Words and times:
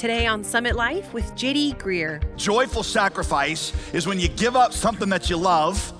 Today 0.00 0.26
on 0.26 0.42
Summit 0.42 0.76
Life 0.76 1.12
with 1.12 1.26
JD 1.34 1.76
Greear. 1.76 2.22
Joyful 2.38 2.82
sacrifice 2.82 3.74
is 3.92 4.06
when 4.06 4.18
you 4.18 4.28
give 4.28 4.56
up 4.56 4.72
something 4.72 5.10
that 5.10 5.28
you 5.28 5.36
love 5.36 5.92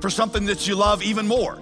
for 0.00 0.10
something 0.10 0.44
that 0.44 0.68
you 0.68 0.76
love 0.76 1.02
even 1.02 1.26
more. 1.26 1.58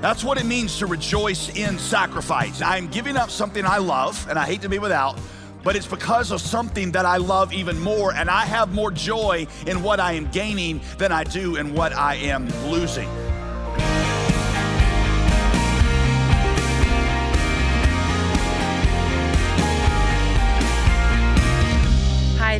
That's 0.00 0.22
what 0.22 0.38
it 0.38 0.46
means 0.46 0.78
to 0.78 0.86
rejoice 0.86 1.48
in 1.56 1.76
sacrifice. 1.80 2.62
I'm 2.62 2.86
giving 2.86 3.16
up 3.16 3.30
something 3.30 3.66
I 3.66 3.78
love 3.78 4.24
and 4.30 4.38
I 4.38 4.46
hate 4.46 4.62
to 4.62 4.68
be 4.68 4.78
without, 4.78 5.18
but 5.64 5.74
it's 5.74 5.88
because 5.88 6.30
of 6.30 6.40
something 6.40 6.92
that 6.92 7.04
I 7.04 7.16
love 7.16 7.52
even 7.52 7.80
more, 7.80 8.14
and 8.14 8.30
I 8.30 8.44
have 8.44 8.72
more 8.72 8.92
joy 8.92 9.48
in 9.66 9.82
what 9.82 9.98
I 9.98 10.12
am 10.12 10.30
gaining 10.30 10.82
than 10.98 11.10
I 11.10 11.24
do 11.24 11.56
in 11.56 11.74
what 11.74 11.92
I 11.92 12.14
am 12.14 12.48
losing. 12.70 13.08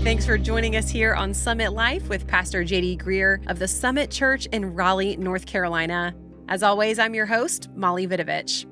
Thanks 0.05 0.27
for 0.27 0.37
joining 0.37 0.77
us 0.77 0.91
here 0.91 1.15
on 1.15 1.33
Summit 1.33 1.73
Life 1.73 2.11
with 2.11 2.27
Pastor 2.27 2.63
JD 2.63 3.01
Greear 3.03 3.43
of 3.51 3.59
the 3.59 3.67
Summit 3.67 4.11
Church 4.11 4.45
in 4.53 4.75
Raleigh, 4.75 5.17
North 5.17 5.47
Carolina. 5.47 6.15
As 6.47 6.63
always, 6.63 6.99
I'm 6.99 7.15
your 7.15 7.25
host, 7.25 7.71
Molly 7.75 8.07
Vidovich. 8.07 8.67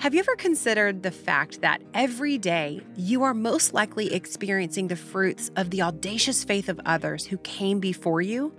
Have 0.00 0.14
you 0.14 0.18
ever 0.18 0.34
considered 0.34 1.04
the 1.04 1.12
fact 1.12 1.60
that 1.60 1.80
every 1.94 2.38
day 2.38 2.82
you 2.96 3.22
are 3.22 3.34
most 3.34 3.72
likely 3.72 4.12
experiencing 4.12 4.88
the 4.88 4.96
fruits 4.96 5.48
of 5.54 5.70
the 5.70 5.80
audacious 5.80 6.42
faith 6.42 6.68
of 6.68 6.80
others 6.84 7.24
who 7.24 7.38
came 7.38 7.78
before 7.78 8.20
you? 8.20 8.52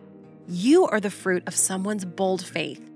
You 0.47 0.85
are 0.85 1.01
the 1.01 1.11
fruit 1.11 1.43
of 1.47 1.53
someone's 1.53 2.05
bold 2.05 2.45
faith. 2.45 2.89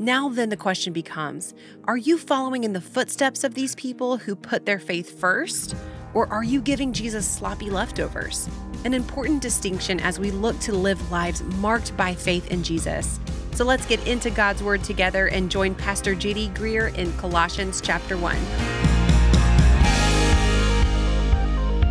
Now, 0.00 0.28
then, 0.28 0.48
the 0.48 0.56
question 0.56 0.92
becomes 0.92 1.54
Are 1.84 1.96
you 1.96 2.18
following 2.18 2.64
in 2.64 2.72
the 2.72 2.80
footsteps 2.80 3.44
of 3.44 3.54
these 3.54 3.76
people 3.76 4.16
who 4.16 4.34
put 4.34 4.66
their 4.66 4.80
faith 4.80 5.20
first? 5.20 5.76
Or 6.16 6.32
are 6.32 6.42
you 6.42 6.62
giving 6.62 6.94
Jesus 6.94 7.28
sloppy 7.28 7.68
leftovers? 7.68 8.48
An 8.86 8.94
important 8.94 9.42
distinction 9.42 10.00
as 10.00 10.18
we 10.18 10.30
look 10.30 10.58
to 10.60 10.72
live 10.72 11.10
lives 11.10 11.42
marked 11.58 11.94
by 11.94 12.14
faith 12.14 12.50
in 12.50 12.62
Jesus. 12.62 13.20
So 13.52 13.66
let's 13.66 13.84
get 13.84 14.08
into 14.08 14.30
God's 14.30 14.62
Word 14.62 14.82
together 14.82 15.26
and 15.26 15.50
join 15.50 15.74
Pastor 15.74 16.14
JD 16.14 16.54
Greear 16.54 16.94
in 16.94 17.12
Colossians 17.18 17.82
chapter 17.82 18.16
1. 18.16 18.85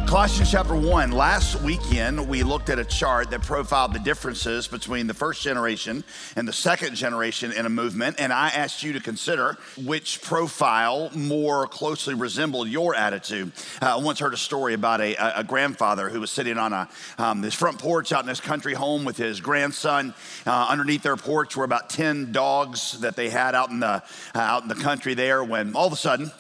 Colossians 0.08 0.52
chapter 0.52 0.76
1. 0.76 1.12
Last 1.12 1.62
weekend, 1.62 2.30
we 2.30 2.44
looked 2.44 2.70
at 2.70 2.78
a 2.78 2.86
chart 2.86 3.32
that 3.32 3.42
profiled 3.42 3.92
the 3.92 4.00
differences 4.00 4.68
between 4.68 5.08
the 5.08 5.16
first 5.16 5.42
generation 5.42 6.04
and 6.36 6.48
the 6.48 6.54
second 6.54 6.96
generation 6.96 7.52
in 7.52 7.66
a 7.66 7.70
movement. 7.70 8.18
And 8.20 8.32
I 8.32 8.50
asked 8.50 8.84
you 8.84 8.94
to 8.94 9.00
consider 9.00 9.58
which 9.84 10.22
profile 10.22 11.10
more 11.16 11.66
closely 11.68 12.14
resembled 12.14 12.70
your 12.70 12.94
attitude. 12.96 13.52
Uh, 13.82 13.98
I 13.98 14.02
once 14.02 14.20
heard 14.20 14.34
a 14.34 14.38
story 14.38 14.76
about 14.76 15.02
a, 15.02 15.16
a 15.40 15.44
grandfather 15.44 16.08
who 16.10 16.22
was 16.22 16.30
sitting 16.30 16.60
on 16.60 16.72
a, 16.72 16.88
um, 17.18 17.42
this 17.42 17.56
front 17.56 17.80
porch 17.80 18.12
out 18.14 18.24
in 18.24 18.30
his 18.30 18.40
country 18.40 18.76
home 18.76 19.06
with 19.06 19.18
his 19.18 19.42
grandson. 19.42 20.14
Uh, 20.46 20.68
underneath 20.70 21.02
their 21.02 21.18
porch 21.18 21.58
were 21.58 21.66
about 21.66 21.90
10 21.90 22.32
dogs 22.32 23.00
that 23.00 23.16
they 23.16 23.30
had 23.30 23.56
out 23.56 23.72
in 23.72 23.80
the, 23.80 23.88
uh, 23.88 24.02
out 24.36 24.62
in 24.62 24.70
the 24.70 24.76
country 24.76 25.16
there 25.16 25.44
when 25.44 25.76
all 25.76 25.88
of 25.88 25.94
a 25.94 25.98
sudden, 25.98 26.32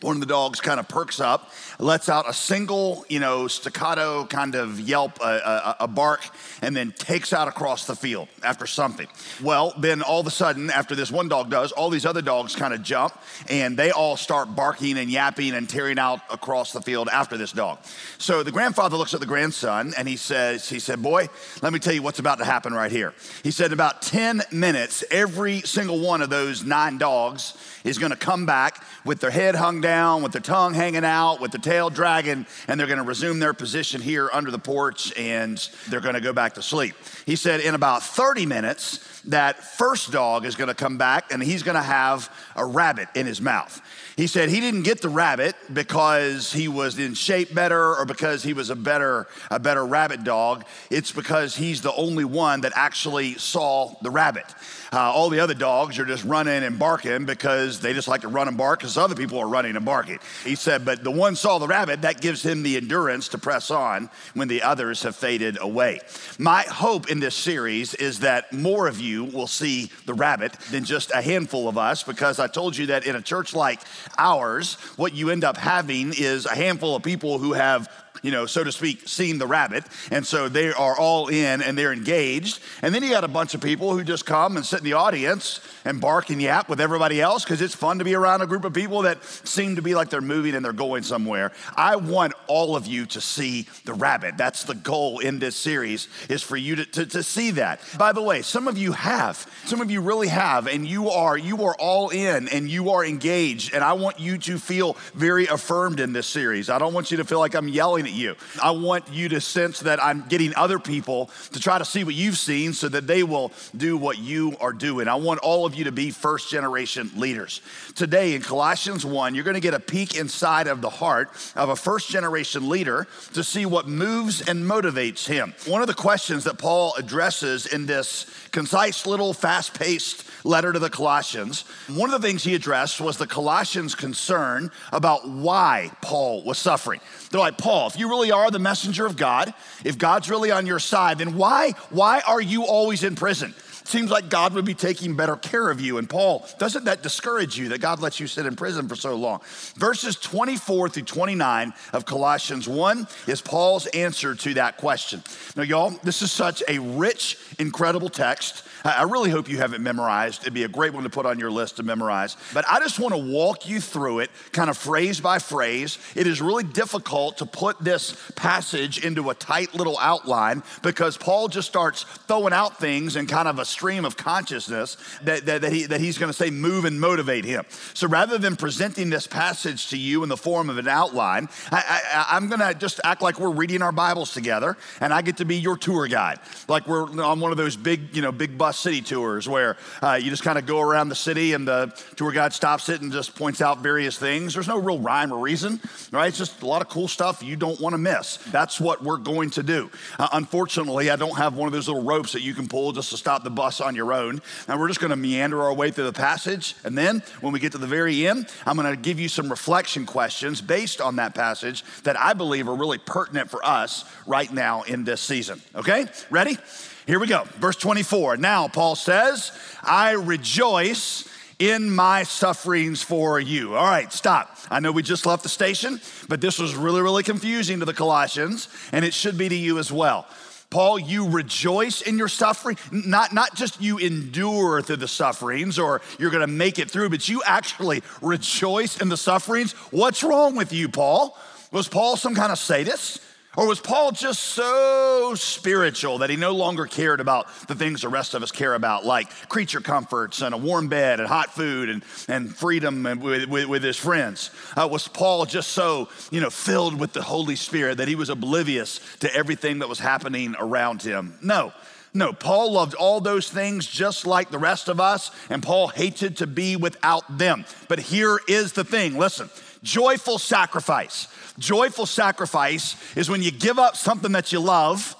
one 0.00 0.16
of 0.16 0.20
the 0.20 0.26
dogs 0.26 0.60
kind 0.60 0.80
of 0.80 0.88
perks 0.88 1.20
up, 1.20 1.50
lets 1.78 2.08
out 2.08 2.28
a 2.28 2.32
single, 2.32 3.04
you 3.08 3.20
know, 3.20 3.48
staccato 3.48 4.24
kind 4.24 4.54
of 4.54 4.80
yelp, 4.80 5.20
a, 5.20 5.24
a, 5.24 5.76
a, 5.80 5.88
bark, 5.88 6.26
and 6.62 6.74
then 6.74 6.92
takes 6.92 7.32
out 7.32 7.48
across 7.48 7.86
the 7.86 7.94
field 7.94 8.28
after 8.42 8.66
something. 8.66 9.06
Well, 9.42 9.74
then 9.78 10.02
all 10.02 10.20
of 10.20 10.26
a 10.26 10.30
sudden, 10.30 10.70
after 10.70 10.94
this 10.94 11.10
one 11.10 11.28
dog 11.28 11.50
does, 11.50 11.72
all 11.72 11.90
these 11.90 12.06
other 12.06 12.22
dogs 12.22 12.56
kind 12.56 12.72
of 12.72 12.82
jump 12.82 13.12
and 13.48 13.76
they 13.76 13.90
all 13.90 14.16
start 14.16 14.54
barking 14.54 14.96
and 14.96 15.10
yapping 15.10 15.52
and 15.52 15.68
tearing 15.68 15.98
out 15.98 16.20
across 16.30 16.72
the 16.72 16.80
field 16.80 17.08
after 17.12 17.36
this 17.36 17.52
dog. 17.52 17.78
So 18.18 18.42
the 18.42 18.52
grandfather 18.52 18.96
looks 18.96 19.12
at 19.12 19.20
the 19.20 19.26
grandson 19.26 19.92
and 19.98 20.08
he 20.08 20.16
says, 20.16 20.68
he 20.68 20.78
said, 20.78 21.02
boy, 21.02 21.28
let 21.62 21.72
me 21.72 21.78
tell 21.78 21.92
you 21.92 22.02
what's 22.02 22.18
about 22.18 22.38
to 22.38 22.44
happen 22.44 22.72
right 22.72 22.90
here. 22.90 23.14
He 23.42 23.50
said, 23.50 23.66
in 23.66 23.72
about 23.74 24.00
10 24.02 24.42
minutes, 24.50 25.04
every 25.10 25.60
single 25.60 26.00
one 26.00 26.22
of 26.22 26.30
those 26.30 26.64
nine 26.64 26.96
dogs 26.96 27.56
is 27.84 27.98
going 27.98 28.10
to 28.10 28.16
come 28.16 28.46
back 28.46 28.82
with 29.04 29.20
their 29.20 29.30
head 29.30 29.54
hung 29.54 29.80
down, 29.80 29.89
with 29.90 30.32
their 30.32 30.40
tongue 30.40 30.74
hanging 30.74 31.04
out, 31.04 31.40
with 31.40 31.52
the 31.52 31.58
tail 31.58 31.90
dragging, 31.90 32.46
and 32.68 32.78
they're 32.78 32.86
going 32.86 32.98
to 32.98 33.04
resume 33.04 33.38
their 33.38 33.52
position 33.52 34.00
here 34.00 34.30
under 34.32 34.50
the 34.50 34.58
porch 34.58 35.12
and 35.18 35.68
they're 35.88 36.00
going 36.00 36.14
to 36.14 36.20
go 36.20 36.32
back 36.32 36.54
to 36.54 36.62
sleep. 36.62 36.94
He 37.26 37.36
said, 37.36 37.60
in 37.60 37.74
about 37.74 38.02
30 38.02 38.46
minutes, 38.46 39.20
that 39.22 39.62
first 39.62 40.12
dog 40.12 40.44
is 40.44 40.56
going 40.56 40.68
to 40.68 40.74
come 40.74 40.98
back 40.98 41.32
and 41.32 41.42
he's 41.42 41.62
going 41.62 41.76
to 41.76 41.82
have 41.82 42.32
a 42.56 42.64
rabbit 42.64 43.08
in 43.14 43.26
his 43.26 43.40
mouth. 43.40 43.80
He 44.16 44.26
said 44.26 44.50
he 44.50 44.60
didn't 44.60 44.82
get 44.82 45.00
the 45.00 45.08
rabbit 45.08 45.54
because 45.72 46.52
he 46.52 46.68
was 46.68 46.98
in 46.98 47.14
shape 47.14 47.54
better 47.54 47.96
or 47.96 48.04
because 48.04 48.42
he 48.42 48.52
was 48.52 48.68
a 48.68 48.76
better 48.76 49.26
a 49.50 49.58
better 49.58 49.84
rabbit 49.84 50.24
dog. 50.24 50.66
It's 50.90 51.10
because 51.10 51.56
he's 51.56 51.80
the 51.80 51.94
only 51.94 52.24
one 52.24 52.62
that 52.62 52.72
actually 52.74 53.34
saw 53.38 53.94
the 54.02 54.10
rabbit. 54.10 54.44
Uh, 54.92 54.98
all 54.98 55.30
the 55.30 55.40
other 55.40 55.54
dogs 55.54 55.98
are 55.98 56.04
just 56.04 56.24
running 56.24 56.64
and 56.64 56.78
barking 56.78 57.24
because 57.24 57.80
they 57.80 57.94
just 57.94 58.08
like 58.08 58.22
to 58.22 58.28
run 58.28 58.48
and 58.48 58.58
bark 58.58 58.80
because 58.80 58.98
other 58.98 59.14
people 59.14 59.38
are 59.38 59.48
running 59.48 59.76
and 59.80 59.86
barking. 59.86 60.18
He 60.44 60.54
said, 60.54 60.84
but 60.84 61.02
the 61.02 61.10
one 61.10 61.34
saw 61.34 61.58
the 61.58 61.66
rabbit, 61.66 62.02
that 62.02 62.20
gives 62.20 62.42
him 62.42 62.62
the 62.62 62.76
endurance 62.76 63.28
to 63.28 63.38
press 63.38 63.70
on 63.70 64.10
when 64.34 64.48
the 64.48 64.62
others 64.62 65.02
have 65.02 65.16
faded 65.16 65.58
away. 65.60 66.00
My 66.38 66.62
hope 66.62 67.10
in 67.10 67.18
this 67.18 67.34
series 67.34 67.94
is 67.94 68.20
that 68.20 68.52
more 68.52 68.86
of 68.86 69.00
you 69.00 69.24
will 69.24 69.46
see 69.46 69.90
the 70.06 70.14
rabbit 70.14 70.52
than 70.70 70.84
just 70.84 71.10
a 71.12 71.22
handful 71.22 71.68
of 71.68 71.78
us 71.78 72.02
because 72.02 72.38
I 72.38 72.46
told 72.46 72.76
you 72.76 72.86
that 72.86 73.06
in 73.06 73.16
a 73.16 73.22
church 73.22 73.54
like 73.54 73.80
ours, 74.18 74.74
what 74.96 75.14
you 75.14 75.30
end 75.30 75.44
up 75.44 75.56
having 75.56 76.12
is 76.16 76.46
a 76.46 76.54
handful 76.54 76.94
of 76.94 77.02
people 77.02 77.38
who 77.38 77.54
have 77.54 77.88
you 78.22 78.30
know, 78.30 78.46
so 78.46 78.64
to 78.64 78.72
speak, 78.72 79.08
seen 79.08 79.38
the 79.38 79.46
rabbit. 79.46 79.84
And 80.10 80.26
so 80.26 80.48
they 80.48 80.72
are 80.72 80.96
all 80.96 81.28
in 81.28 81.62
and 81.62 81.76
they're 81.76 81.92
engaged. 81.92 82.60
And 82.82 82.94
then 82.94 83.02
you 83.02 83.10
got 83.10 83.24
a 83.24 83.28
bunch 83.28 83.54
of 83.54 83.60
people 83.60 83.96
who 83.96 84.04
just 84.04 84.26
come 84.26 84.56
and 84.56 84.64
sit 84.64 84.78
in 84.78 84.84
the 84.84 84.94
audience 84.94 85.60
and 85.84 86.00
bark 86.00 86.30
and 86.30 86.40
yap 86.42 86.68
with 86.68 86.80
everybody 86.80 87.20
else 87.20 87.44
because 87.44 87.62
it's 87.62 87.74
fun 87.74 87.98
to 87.98 88.04
be 88.04 88.14
around 88.14 88.42
a 88.42 88.46
group 88.46 88.64
of 88.64 88.72
people 88.72 89.02
that 89.02 89.22
seem 89.24 89.76
to 89.76 89.82
be 89.82 89.94
like 89.94 90.10
they're 90.10 90.20
moving 90.20 90.54
and 90.54 90.64
they're 90.64 90.72
going 90.72 91.02
somewhere. 91.02 91.52
I 91.74 91.96
want 91.96 92.34
all 92.46 92.76
of 92.76 92.86
you 92.86 93.06
to 93.06 93.20
see 93.20 93.66
the 93.84 93.94
rabbit. 93.94 94.36
That's 94.36 94.64
the 94.64 94.74
goal 94.74 95.20
in 95.20 95.38
this 95.38 95.56
series 95.56 96.08
is 96.28 96.42
for 96.42 96.56
you 96.56 96.76
to, 96.76 96.84
to, 96.86 97.06
to 97.06 97.22
see 97.22 97.52
that. 97.52 97.80
By 97.98 98.12
the 98.12 98.22
way, 98.22 98.42
some 98.42 98.68
of 98.68 98.76
you 98.76 98.92
have, 98.92 99.50
some 99.64 99.80
of 99.80 99.90
you 99.90 100.00
really 100.00 100.28
have, 100.28 100.66
and 100.66 100.86
you 100.86 101.10
are, 101.10 101.36
you 101.36 101.64
are 101.64 101.74
all 101.78 102.10
in 102.10 102.48
and 102.48 102.68
you 102.68 102.90
are 102.90 103.04
engaged. 103.04 103.74
And 103.74 103.82
I 103.82 103.94
want 103.94 104.20
you 104.20 104.38
to 104.38 104.58
feel 104.58 104.96
very 105.14 105.46
affirmed 105.46 106.00
in 106.00 106.12
this 106.12 106.26
series. 106.26 106.68
I 106.68 106.78
don't 106.78 106.92
want 106.92 107.10
you 107.10 107.16
to 107.18 107.24
feel 107.24 107.38
like 107.38 107.54
I'm 107.54 107.68
yelling 107.68 108.06
at 108.10 108.16
you. 108.16 108.36
I 108.62 108.72
want 108.72 109.10
you 109.10 109.28
to 109.30 109.40
sense 109.40 109.80
that 109.80 110.02
I'm 110.02 110.26
getting 110.28 110.54
other 110.54 110.78
people 110.78 111.30
to 111.52 111.60
try 111.60 111.78
to 111.78 111.84
see 111.84 112.04
what 112.04 112.14
you've 112.14 112.36
seen 112.36 112.72
so 112.72 112.88
that 112.88 113.06
they 113.06 113.22
will 113.22 113.52
do 113.76 113.96
what 113.96 114.18
you 114.18 114.56
are 114.60 114.72
doing. 114.72 115.08
I 115.08 115.14
want 115.14 115.40
all 115.40 115.66
of 115.66 115.74
you 115.74 115.84
to 115.84 115.92
be 115.92 116.10
first 116.10 116.50
generation 116.50 117.10
leaders. 117.16 117.60
Today 117.94 118.34
in 118.34 118.42
Colossians 118.42 119.06
1, 119.06 119.34
you're 119.34 119.44
going 119.44 119.54
to 119.54 119.60
get 119.60 119.74
a 119.74 119.80
peek 119.80 120.16
inside 120.16 120.66
of 120.66 120.80
the 120.80 120.90
heart 120.90 121.30
of 121.56 121.68
a 121.68 121.76
first 121.76 122.10
generation 122.10 122.68
leader 122.68 123.06
to 123.34 123.44
see 123.44 123.66
what 123.66 123.88
moves 123.88 124.46
and 124.46 124.64
motivates 124.64 125.26
him. 125.26 125.54
One 125.66 125.80
of 125.80 125.86
the 125.86 125.94
questions 125.94 126.44
that 126.44 126.58
Paul 126.58 126.94
addresses 126.98 127.66
in 127.66 127.86
this 127.86 128.26
concise 128.50 129.06
little 129.06 129.32
fast 129.32 129.78
paced 129.78 130.29
letter 130.44 130.72
to 130.72 130.78
the 130.78 130.90
Colossians, 130.90 131.64
one 131.88 132.12
of 132.12 132.20
the 132.20 132.26
things 132.26 132.44
he 132.44 132.54
addressed 132.54 133.00
was 133.00 133.16
the 133.16 133.26
Colossians' 133.26 133.94
concern 133.94 134.70
about 134.92 135.28
why 135.28 135.90
Paul 136.02 136.42
was 136.44 136.58
suffering. 136.58 137.00
They're 137.30 137.40
like, 137.40 137.58
Paul, 137.58 137.88
if 137.88 137.98
you 137.98 138.08
really 138.08 138.32
are 138.32 138.50
the 138.50 138.58
messenger 138.58 139.06
of 139.06 139.16
God, 139.16 139.52
if 139.84 139.98
God's 139.98 140.30
really 140.30 140.50
on 140.50 140.66
your 140.66 140.78
side, 140.78 141.18
then 141.18 141.36
why, 141.36 141.72
why 141.90 142.22
are 142.26 142.40
you 142.40 142.64
always 142.64 143.04
in 143.04 143.14
prison? 143.14 143.54
Seems 143.90 144.08
like 144.08 144.28
God 144.28 144.54
would 144.54 144.64
be 144.64 144.74
taking 144.74 145.16
better 145.16 145.34
care 145.34 145.68
of 145.68 145.80
you. 145.80 145.98
And 145.98 146.08
Paul, 146.08 146.46
doesn't 146.60 146.84
that 146.84 147.02
discourage 147.02 147.58
you 147.58 147.70
that 147.70 147.80
God 147.80 148.00
lets 148.00 148.20
you 148.20 148.28
sit 148.28 148.46
in 148.46 148.54
prison 148.54 148.86
for 148.86 148.94
so 148.94 149.16
long? 149.16 149.40
Verses 149.74 150.14
24 150.14 150.90
through 150.90 151.02
29 151.02 151.72
of 151.92 152.06
Colossians 152.06 152.68
1 152.68 153.08
is 153.26 153.40
Paul's 153.40 153.86
answer 153.88 154.36
to 154.36 154.54
that 154.54 154.76
question. 154.76 155.24
Now, 155.56 155.64
y'all, 155.64 155.90
this 156.04 156.22
is 156.22 156.30
such 156.30 156.62
a 156.68 156.78
rich, 156.78 157.36
incredible 157.58 158.08
text. 158.08 158.62
I 158.84 159.02
really 159.02 159.30
hope 159.30 159.48
you 159.48 159.58
have 159.58 159.74
it 159.74 159.80
memorized. 159.80 160.42
It'd 160.42 160.54
be 160.54 160.64
a 160.64 160.68
great 160.68 160.94
one 160.94 161.04
to 161.04 161.10
put 161.10 161.26
on 161.26 161.38
your 161.38 161.50
list 161.50 161.76
to 161.76 161.82
memorize. 161.82 162.36
But 162.54 162.64
I 162.68 162.78
just 162.80 162.98
want 162.98 163.14
to 163.14 163.20
walk 163.20 163.68
you 163.68 163.80
through 163.80 164.20
it 164.20 164.30
kind 164.52 164.70
of 164.70 164.78
phrase 164.78 165.20
by 165.20 165.38
phrase. 165.38 165.98
It 166.14 166.26
is 166.26 166.40
really 166.40 166.64
difficult 166.64 167.38
to 167.38 167.46
put 167.46 167.82
this 167.82 168.30
passage 168.36 169.04
into 169.04 169.30
a 169.30 169.34
tight 169.34 169.74
little 169.74 169.98
outline 169.98 170.62
because 170.82 171.16
Paul 171.16 171.48
just 171.48 171.68
starts 171.68 172.04
throwing 172.26 172.52
out 172.52 172.78
things 172.78 173.16
in 173.16 173.26
kind 173.26 173.48
of 173.48 173.58
a 173.58 173.64
stream 173.64 174.04
of 174.04 174.16
consciousness 174.16 174.96
that, 175.22 175.46
that, 175.46 175.62
that, 175.62 175.72
he, 175.72 175.84
that 175.86 176.00
he's 176.00 176.16
going 176.16 176.30
to 176.30 176.36
say 176.36 176.50
move 176.50 176.84
and 176.84 177.00
motivate 177.00 177.44
him. 177.44 177.64
So 177.94 178.08
rather 178.08 178.38
than 178.38 178.56
presenting 178.56 179.10
this 179.10 179.26
passage 179.26 179.88
to 179.90 179.98
you 179.98 180.22
in 180.22 180.28
the 180.28 180.36
form 180.36 180.70
of 180.70 180.78
an 180.78 180.88
outline, 180.88 181.48
I, 181.70 182.02
I, 182.14 182.36
I'm 182.36 182.48
going 182.48 182.60
to 182.60 182.74
just 182.74 183.00
act 183.04 183.20
like 183.20 183.38
we're 183.38 183.50
reading 183.50 183.82
our 183.82 183.92
Bibles 183.92 184.32
together 184.32 184.76
and 185.00 185.12
I 185.12 185.22
get 185.22 185.36
to 185.38 185.44
be 185.44 185.56
your 185.56 185.76
tour 185.76 186.06
guide. 186.06 186.38
Like 186.66 186.86
we're 186.86 187.22
on 187.22 187.40
one 187.40 187.50
of 187.50 187.58
those 187.58 187.76
big, 187.76 188.16
you 188.16 188.22
know, 188.22 188.32
big 188.32 188.56
bus 188.56 188.69
city 188.72 189.00
tours 189.00 189.48
where 189.48 189.76
uh, 190.02 190.18
you 190.20 190.30
just 190.30 190.42
kind 190.42 190.58
of 190.58 190.66
go 190.66 190.80
around 190.80 191.08
the 191.08 191.14
city 191.14 191.52
and 191.52 191.66
the 191.66 191.92
tour 192.16 192.32
guide 192.32 192.52
stops 192.52 192.88
it 192.88 193.00
and 193.00 193.12
just 193.12 193.34
points 193.34 193.60
out 193.60 193.78
various 193.80 194.18
things. 194.18 194.54
There's 194.54 194.68
no 194.68 194.78
real 194.78 194.98
rhyme 194.98 195.32
or 195.32 195.38
reason, 195.38 195.80
right? 196.12 196.28
It's 196.28 196.38
just 196.38 196.62
a 196.62 196.66
lot 196.66 196.82
of 196.82 196.88
cool 196.88 197.08
stuff 197.08 197.42
you 197.42 197.56
don't 197.56 197.80
want 197.80 197.94
to 197.94 197.98
miss. 197.98 198.36
That's 198.50 198.80
what 198.80 199.02
we're 199.02 199.18
going 199.18 199.50
to 199.50 199.62
do. 199.62 199.90
Uh, 200.18 200.28
unfortunately, 200.32 201.10
I 201.10 201.16
don't 201.16 201.36
have 201.36 201.54
one 201.54 201.66
of 201.66 201.72
those 201.72 201.88
little 201.88 202.02
ropes 202.02 202.32
that 202.32 202.42
you 202.42 202.54
can 202.54 202.68
pull 202.68 202.92
just 202.92 203.10
to 203.10 203.16
stop 203.16 203.44
the 203.44 203.50
bus 203.50 203.80
on 203.80 203.94
your 203.94 204.12
own. 204.12 204.40
And 204.68 204.80
we're 204.80 204.88
just 204.88 205.00
going 205.00 205.10
to 205.10 205.16
meander 205.16 205.62
our 205.62 205.74
way 205.74 205.90
through 205.90 206.04
the 206.04 206.12
passage. 206.12 206.74
And 206.84 206.96
then 206.96 207.22
when 207.40 207.52
we 207.52 207.60
get 207.60 207.72
to 207.72 207.78
the 207.78 207.86
very 207.86 208.26
end, 208.26 208.48
I'm 208.66 208.76
going 208.76 208.90
to 208.90 209.00
give 209.00 209.20
you 209.20 209.28
some 209.28 209.48
reflection 209.48 210.06
questions 210.06 210.60
based 210.60 211.00
on 211.00 211.16
that 211.16 211.34
passage 211.34 211.84
that 212.02 212.18
I 212.18 212.32
believe 212.32 212.68
are 212.68 212.74
really 212.74 212.98
pertinent 212.98 213.50
for 213.50 213.64
us 213.64 214.04
right 214.26 214.52
now 214.52 214.82
in 214.82 215.04
this 215.04 215.20
season. 215.20 215.60
Okay? 215.74 216.06
Ready? 216.30 216.56
Here 217.06 217.18
we 217.18 217.26
go. 217.26 217.44
Verse 217.58 217.76
24. 217.76 218.36
Now, 218.36 218.68
Paul 218.68 218.94
says, 218.94 219.52
I 219.82 220.12
rejoice 220.12 221.28
in 221.58 221.90
my 221.90 222.22
sufferings 222.22 223.02
for 223.02 223.38
you. 223.38 223.76
All 223.76 223.84
right, 223.84 224.12
stop. 224.12 224.56
I 224.70 224.80
know 224.80 224.92
we 224.92 225.02
just 225.02 225.26
left 225.26 225.42
the 225.42 225.48
station, 225.48 226.00
but 226.28 226.40
this 226.40 226.58
was 226.58 226.74
really, 226.74 227.02
really 227.02 227.22
confusing 227.22 227.80
to 227.80 227.84
the 227.84 227.94
Colossians, 227.94 228.68
and 228.92 229.04
it 229.04 229.12
should 229.12 229.36
be 229.36 229.48
to 229.48 229.54
you 229.54 229.78
as 229.78 229.92
well. 229.92 230.26
Paul, 230.70 230.98
you 231.00 231.28
rejoice 231.28 232.00
in 232.00 232.16
your 232.16 232.28
suffering, 232.28 232.78
not, 232.92 233.34
not 233.34 233.56
just 233.56 233.82
you 233.82 233.98
endure 233.98 234.80
through 234.82 234.96
the 234.96 235.08
sufferings 235.08 235.80
or 235.80 236.00
you're 236.18 236.30
gonna 236.30 236.46
make 236.46 236.78
it 236.78 236.88
through, 236.90 237.10
but 237.10 237.28
you 237.28 237.42
actually 237.44 238.02
rejoice 238.22 239.00
in 239.00 239.08
the 239.08 239.16
sufferings. 239.16 239.72
What's 239.90 240.22
wrong 240.22 240.54
with 240.54 240.72
you, 240.72 240.88
Paul? 240.88 241.36
Was 241.72 241.88
Paul 241.88 242.16
some 242.16 242.36
kind 242.36 242.52
of 242.52 242.58
sadist? 242.58 243.20
Or 243.56 243.66
was 243.66 243.80
Paul 243.80 244.12
just 244.12 244.40
so 244.40 245.34
spiritual 245.34 246.18
that 246.18 246.30
he 246.30 246.36
no 246.36 246.52
longer 246.52 246.86
cared 246.86 247.18
about 247.18 247.48
the 247.66 247.74
things 247.74 248.02
the 248.02 248.08
rest 248.08 248.34
of 248.34 248.44
us 248.44 248.52
care 248.52 248.74
about, 248.74 249.04
like 249.04 249.28
creature 249.48 249.80
comforts 249.80 250.40
and 250.40 250.54
a 250.54 250.58
warm 250.58 250.86
bed 250.86 251.18
and 251.18 251.28
hot 251.28 251.52
food 251.52 251.88
and, 251.88 252.04
and 252.28 252.54
freedom 252.54 253.06
and 253.06 253.20
with, 253.20 253.48
with, 253.48 253.66
with, 253.66 253.82
his 253.82 253.96
friends? 253.96 254.50
Uh, 254.76 254.86
was 254.88 255.08
Paul 255.08 255.46
just 255.46 255.70
so, 255.70 256.08
you 256.30 256.40
know, 256.40 256.50
filled 256.50 257.00
with 257.00 257.12
the 257.12 257.22
Holy 257.22 257.56
Spirit 257.56 257.98
that 257.98 258.06
he 258.06 258.14
was 258.14 258.28
oblivious 258.28 259.00
to 259.18 259.34
everything 259.34 259.80
that 259.80 259.88
was 259.88 259.98
happening 259.98 260.54
around 260.56 261.02
him? 261.02 261.36
No. 261.42 261.72
No, 262.12 262.32
Paul 262.32 262.72
loved 262.72 262.94
all 262.94 263.20
those 263.20 263.48
things 263.48 263.86
just 263.86 264.26
like 264.26 264.50
the 264.50 264.58
rest 264.58 264.88
of 264.88 265.00
us, 265.00 265.30
and 265.48 265.62
Paul 265.62 265.86
hated 265.88 266.38
to 266.38 266.46
be 266.48 266.74
without 266.74 267.38
them. 267.38 267.64
But 267.86 268.00
here 268.00 268.40
is 268.48 268.72
the 268.72 268.82
thing 268.82 269.16
listen, 269.16 269.48
joyful 269.82 270.38
sacrifice 270.38 271.28
Joyful 271.60 272.06
sacrifice 272.06 272.96
is 273.16 273.28
when 273.28 273.42
you 273.42 273.50
give 273.50 273.78
up 273.78 273.94
something 273.94 274.32
that 274.32 274.50
you 274.50 274.60
love 274.60 275.14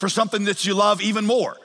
for 0.00 0.08
something 0.08 0.44
that 0.44 0.66
you 0.66 0.74
love 0.74 1.00
even 1.00 1.24
more. 1.24 1.56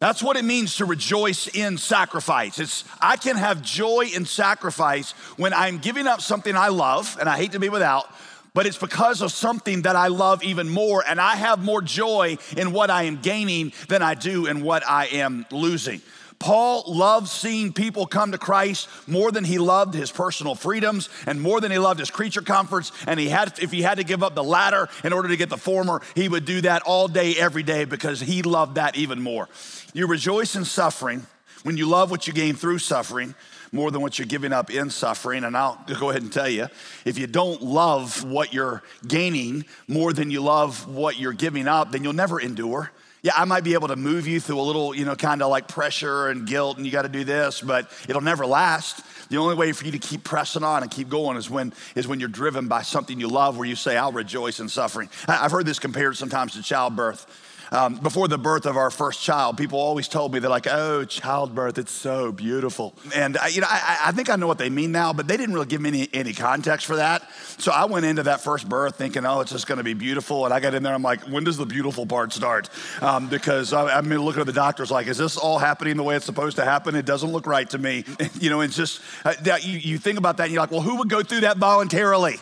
That's 0.00 0.22
what 0.22 0.36
it 0.36 0.44
means 0.44 0.76
to 0.76 0.86
rejoice 0.86 1.46
in 1.46 1.78
sacrifice. 1.78 2.58
It's 2.58 2.84
I 3.00 3.16
can 3.16 3.36
have 3.36 3.62
joy 3.62 4.06
in 4.12 4.24
sacrifice 4.24 5.12
when 5.36 5.52
I'm 5.52 5.78
giving 5.78 6.08
up 6.08 6.20
something 6.20 6.56
I 6.56 6.68
love 6.68 7.16
and 7.20 7.28
I 7.28 7.36
hate 7.36 7.52
to 7.52 7.60
be 7.60 7.68
without, 7.68 8.12
but 8.54 8.66
it's 8.66 8.78
because 8.78 9.22
of 9.22 9.30
something 9.30 9.82
that 9.82 9.94
I 9.94 10.08
love 10.08 10.42
even 10.42 10.68
more 10.68 11.04
and 11.06 11.20
I 11.20 11.36
have 11.36 11.62
more 11.62 11.80
joy 11.80 12.38
in 12.56 12.72
what 12.72 12.90
I 12.90 13.04
am 13.04 13.20
gaining 13.20 13.72
than 13.88 14.02
I 14.02 14.14
do 14.14 14.46
in 14.46 14.64
what 14.64 14.82
I 14.88 15.06
am 15.06 15.46
losing. 15.52 16.00
Paul 16.40 16.84
loved 16.86 17.28
seeing 17.28 17.74
people 17.74 18.06
come 18.06 18.32
to 18.32 18.38
Christ 18.38 18.88
more 19.06 19.30
than 19.30 19.44
he 19.44 19.58
loved 19.58 19.92
his 19.92 20.10
personal 20.10 20.54
freedoms 20.54 21.10
and 21.26 21.38
more 21.38 21.60
than 21.60 21.70
he 21.70 21.78
loved 21.78 22.00
his 22.00 22.10
creature 22.10 22.40
comforts. 22.40 22.92
And 23.06 23.20
he 23.20 23.28
had, 23.28 23.58
if 23.60 23.70
he 23.70 23.82
had 23.82 23.98
to 23.98 24.04
give 24.04 24.22
up 24.22 24.34
the 24.34 24.42
latter 24.42 24.88
in 25.04 25.12
order 25.12 25.28
to 25.28 25.36
get 25.36 25.50
the 25.50 25.58
former, 25.58 26.00
he 26.14 26.30
would 26.30 26.46
do 26.46 26.62
that 26.62 26.82
all 26.82 27.08
day, 27.08 27.36
every 27.36 27.62
day, 27.62 27.84
because 27.84 28.20
he 28.20 28.40
loved 28.40 28.76
that 28.76 28.96
even 28.96 29.20
more. 29.20 29.50
You 29.92 30.06
rejoice 30.06 30.56
in 30.56 30.64
suffering 30.64 31.26
when 31.62 31.76
you 31.76 31.86
love 31.86 32.10
what 32.10 32.26
you 32.26 32.32
gain 32.32 32.54
through 32.54 32.78
suffering 32.78 33.34
more 33.70 33.90
than 33.90 34.00
what 34.00 34.18
you're 34.18 34.26
giving 34.26 34.54
up 34.54 34.70
in 34.70 34.88
suffering. 34.88 35.44
And 35.44 35.54
I'll 35.54 35.78
go 35.98 36.08
ahead 36.08 36.22
and 36.22 36.32
tell 36.32 36.48
you 36.48 36.68
if 37.04 37.18
you 37.18 37.26
don't 37.26 37.62
love 37.62 38.24
what 38.24 38.54
you're 38.54 38.82
gaining 39.06 39.66
more 39.88 40.14
than 40.14 40.30
you 40.30 40.40
love 40.40 40.88
what 40.88 41.18
you're 41.18 41.34
giving 41.34 41.68
up, 41.68 41.92
then 41.92 42.02
you'll 42.02 42.14
never 42.14 42.40
endure. 42.40 42.90
Yeah, 43.22 43.32
I 43.36 43.44
might 43.44 43.64
be 43.64 43.74
able 43.74 43.88
to 43.88 43.96
move 43.96 44.26
you 44.26 44.40
through 44.40 44.58
a 44.58 44.62
little, 44.62 44.94
you 44.94 45.04
know, 45.04 45.14
kind 45.14 45.42
of 45.42 45.50
like 45.50 45.68
pressure 45.68 46.28
and 46.28 46.46
guilt, 46.46 46.78
and 46.78 46.86
you 46.86 46.92
got 46.92 47.02
to 47.02 47.08
do 47.08 47.22
this, 47.22 47.60
but 47.60 47.90
it'll 48.08 48.22
never 48.22 48.46
last. 48.46 49.02
The 49.28 49.36
only 49.36 49.54
way 49.54 49.72
for 49.72 49.84
you 49.84 49.92
to 49.92 49.98
keep 49.98 50.24
pressing 50.24 50.64
on 50.64 50.82
and 50.82 50.90
keep 50.90 51.08
going 51.08 51.36
is 51.36 51.50
when 51.50 51.72
is 51.94 52.08
when 52.08 52.18
you're 52.18 52.30
driven 52.30 52.66
by 52.66 52.82
something 52.82 53.20
you 53.20 53.28
love, 53.28 53.58
where 53.58 53.68
you 53.68 53.76
say, 53.76 53.96
"I'll 53.96 54.10
rejoice 54.10 54.58
in 54.58 54.68
suffering." 54.68 55.10
I've 55.28 55.52
heard 55.52 55.66
this 55.66 55.78
compared 55.78 56.16
sometimes 56.16 56.54
to 56.54 56.62
childbirth. 56.62 57.26
Um, 57.72 57.94
before 57.94 58.26
the 58.26 58.38
birth 58.38 58.66
of 58.66 58.76
our 58.76 58.90
first 58.90 59.22
child, 59.22 59.56
people 59.56 59.78
always 59.78 60.08
told 60.08 60.32
me 60.32 60.40
they're 60.40 60.50
like, 60.50 60.66
"Oh, 60.66 61.04
childbirth, 61.04 61.78
it's 61.78 61.92
so 61.92 62.32
beautiful." 62.32 62.94
And 63.14 63.38
I, 63.38 63.48
you 63.48 63.60
know, 63.60 63.68
I, 63.70 63.98
I, 64.06 64.12
think 64.12 64.28
I 64.28 64.34
know 64.34 64.48
what 64.48 64.58
they 64.58 64.70
mean 64.70 64.90
now, 64.90 65.12
but 65.12 65.28
they 65.28 65.36
didn't 65.36 65.54
really 65.54 65.66
give 65.66 65.80
me 65.80 65.88
any, 65.88 66.08
any 66.12 66.32
context 66.32 66.84
for 66.86 66.96
that. 66.96 67.22
So 67.58 67.70
I 67.70 67.84
went 67.84 68.06
into 68.06 68.24
that 68.24 68.40
first 68.40 68.68
birth 68.68 68.96
thinking, 68.96 69.24
"Oh, 69.24 69.40
it's 69.40 69.52
just 69.52 69.68
going 69.68 69.78
to 69.78 69.84
be 69.84 69.94
beautiful." 69.94 70.44
And 70.44 70.52
I 70.52 70.58
got 70.58 70.74
in 70.74 70.82
there, 70.82 70.94
I'm 70.94 71.02
like, 71.02 71.20
"When 71.28 71.44
does 71.44 71.56
the 71.56 71.66
beautiful 71.66 72.06
part 72.06 72.32
start?" 72.32 72.68
Um, 73.00 73.28
because 73.28 73.72
I, 73.72 73.98
I'm 73.98 74.08
looking 74.08 74.40
at 74.40 74.46
the 74.46 74.52
doctors 74.52 74.90
like, 74.90 75.06
"Is 75.06 75.18
this 75.18 75.36
all 75.36 75.58
happening 75.58 75.96
the 75.96 76.02
way 76.02 76.16
it's 76.16 76.26
supposed 76.26 76.56
to 76.56 76.64
happen?" 76.64 76.96
It 76.96 77.06
doesn't 77.06 77.30
look 77.30 77.46
right 77.46 77.70
to 77.70 77.78
me. 77.78 78.04
you 78.40 78.50
know, 78.50 78.62
it's 78.62 78.76
just 78.76 79.00
uh, 79.24 79.34
that 79.42 79.64
you, 79.64 79.78
you 79.78 79.98
think 79.98 80.18
about 80.18 80.38
that, 80.38 80.44
and 80.44 80.52
you're 80.52 80.62
like, 80.62 80.72
"Well, 80.72 80.82
who 80.82 80.96
would 80.96 81.08
go 81.08 81.22
through 81.22 81.40
that 81.40 81.58
voluntarily?" 81.58 82.36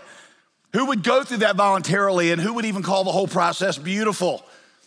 Who 0.75 0.86
would 0.86 1.02
go 1.02 1.25
through 1.25 1.38
that 1.38 1.56
voluntarily 1.56 2.30
and 2.30 2.38
who 2.38 2.52
would 2.54 2.66
even 2.66 2.82
call 2.82 3.02
the 3.04 3.10
whole 3.10 3.26
process 3.26 3.78
beautiful? 3.78 4.44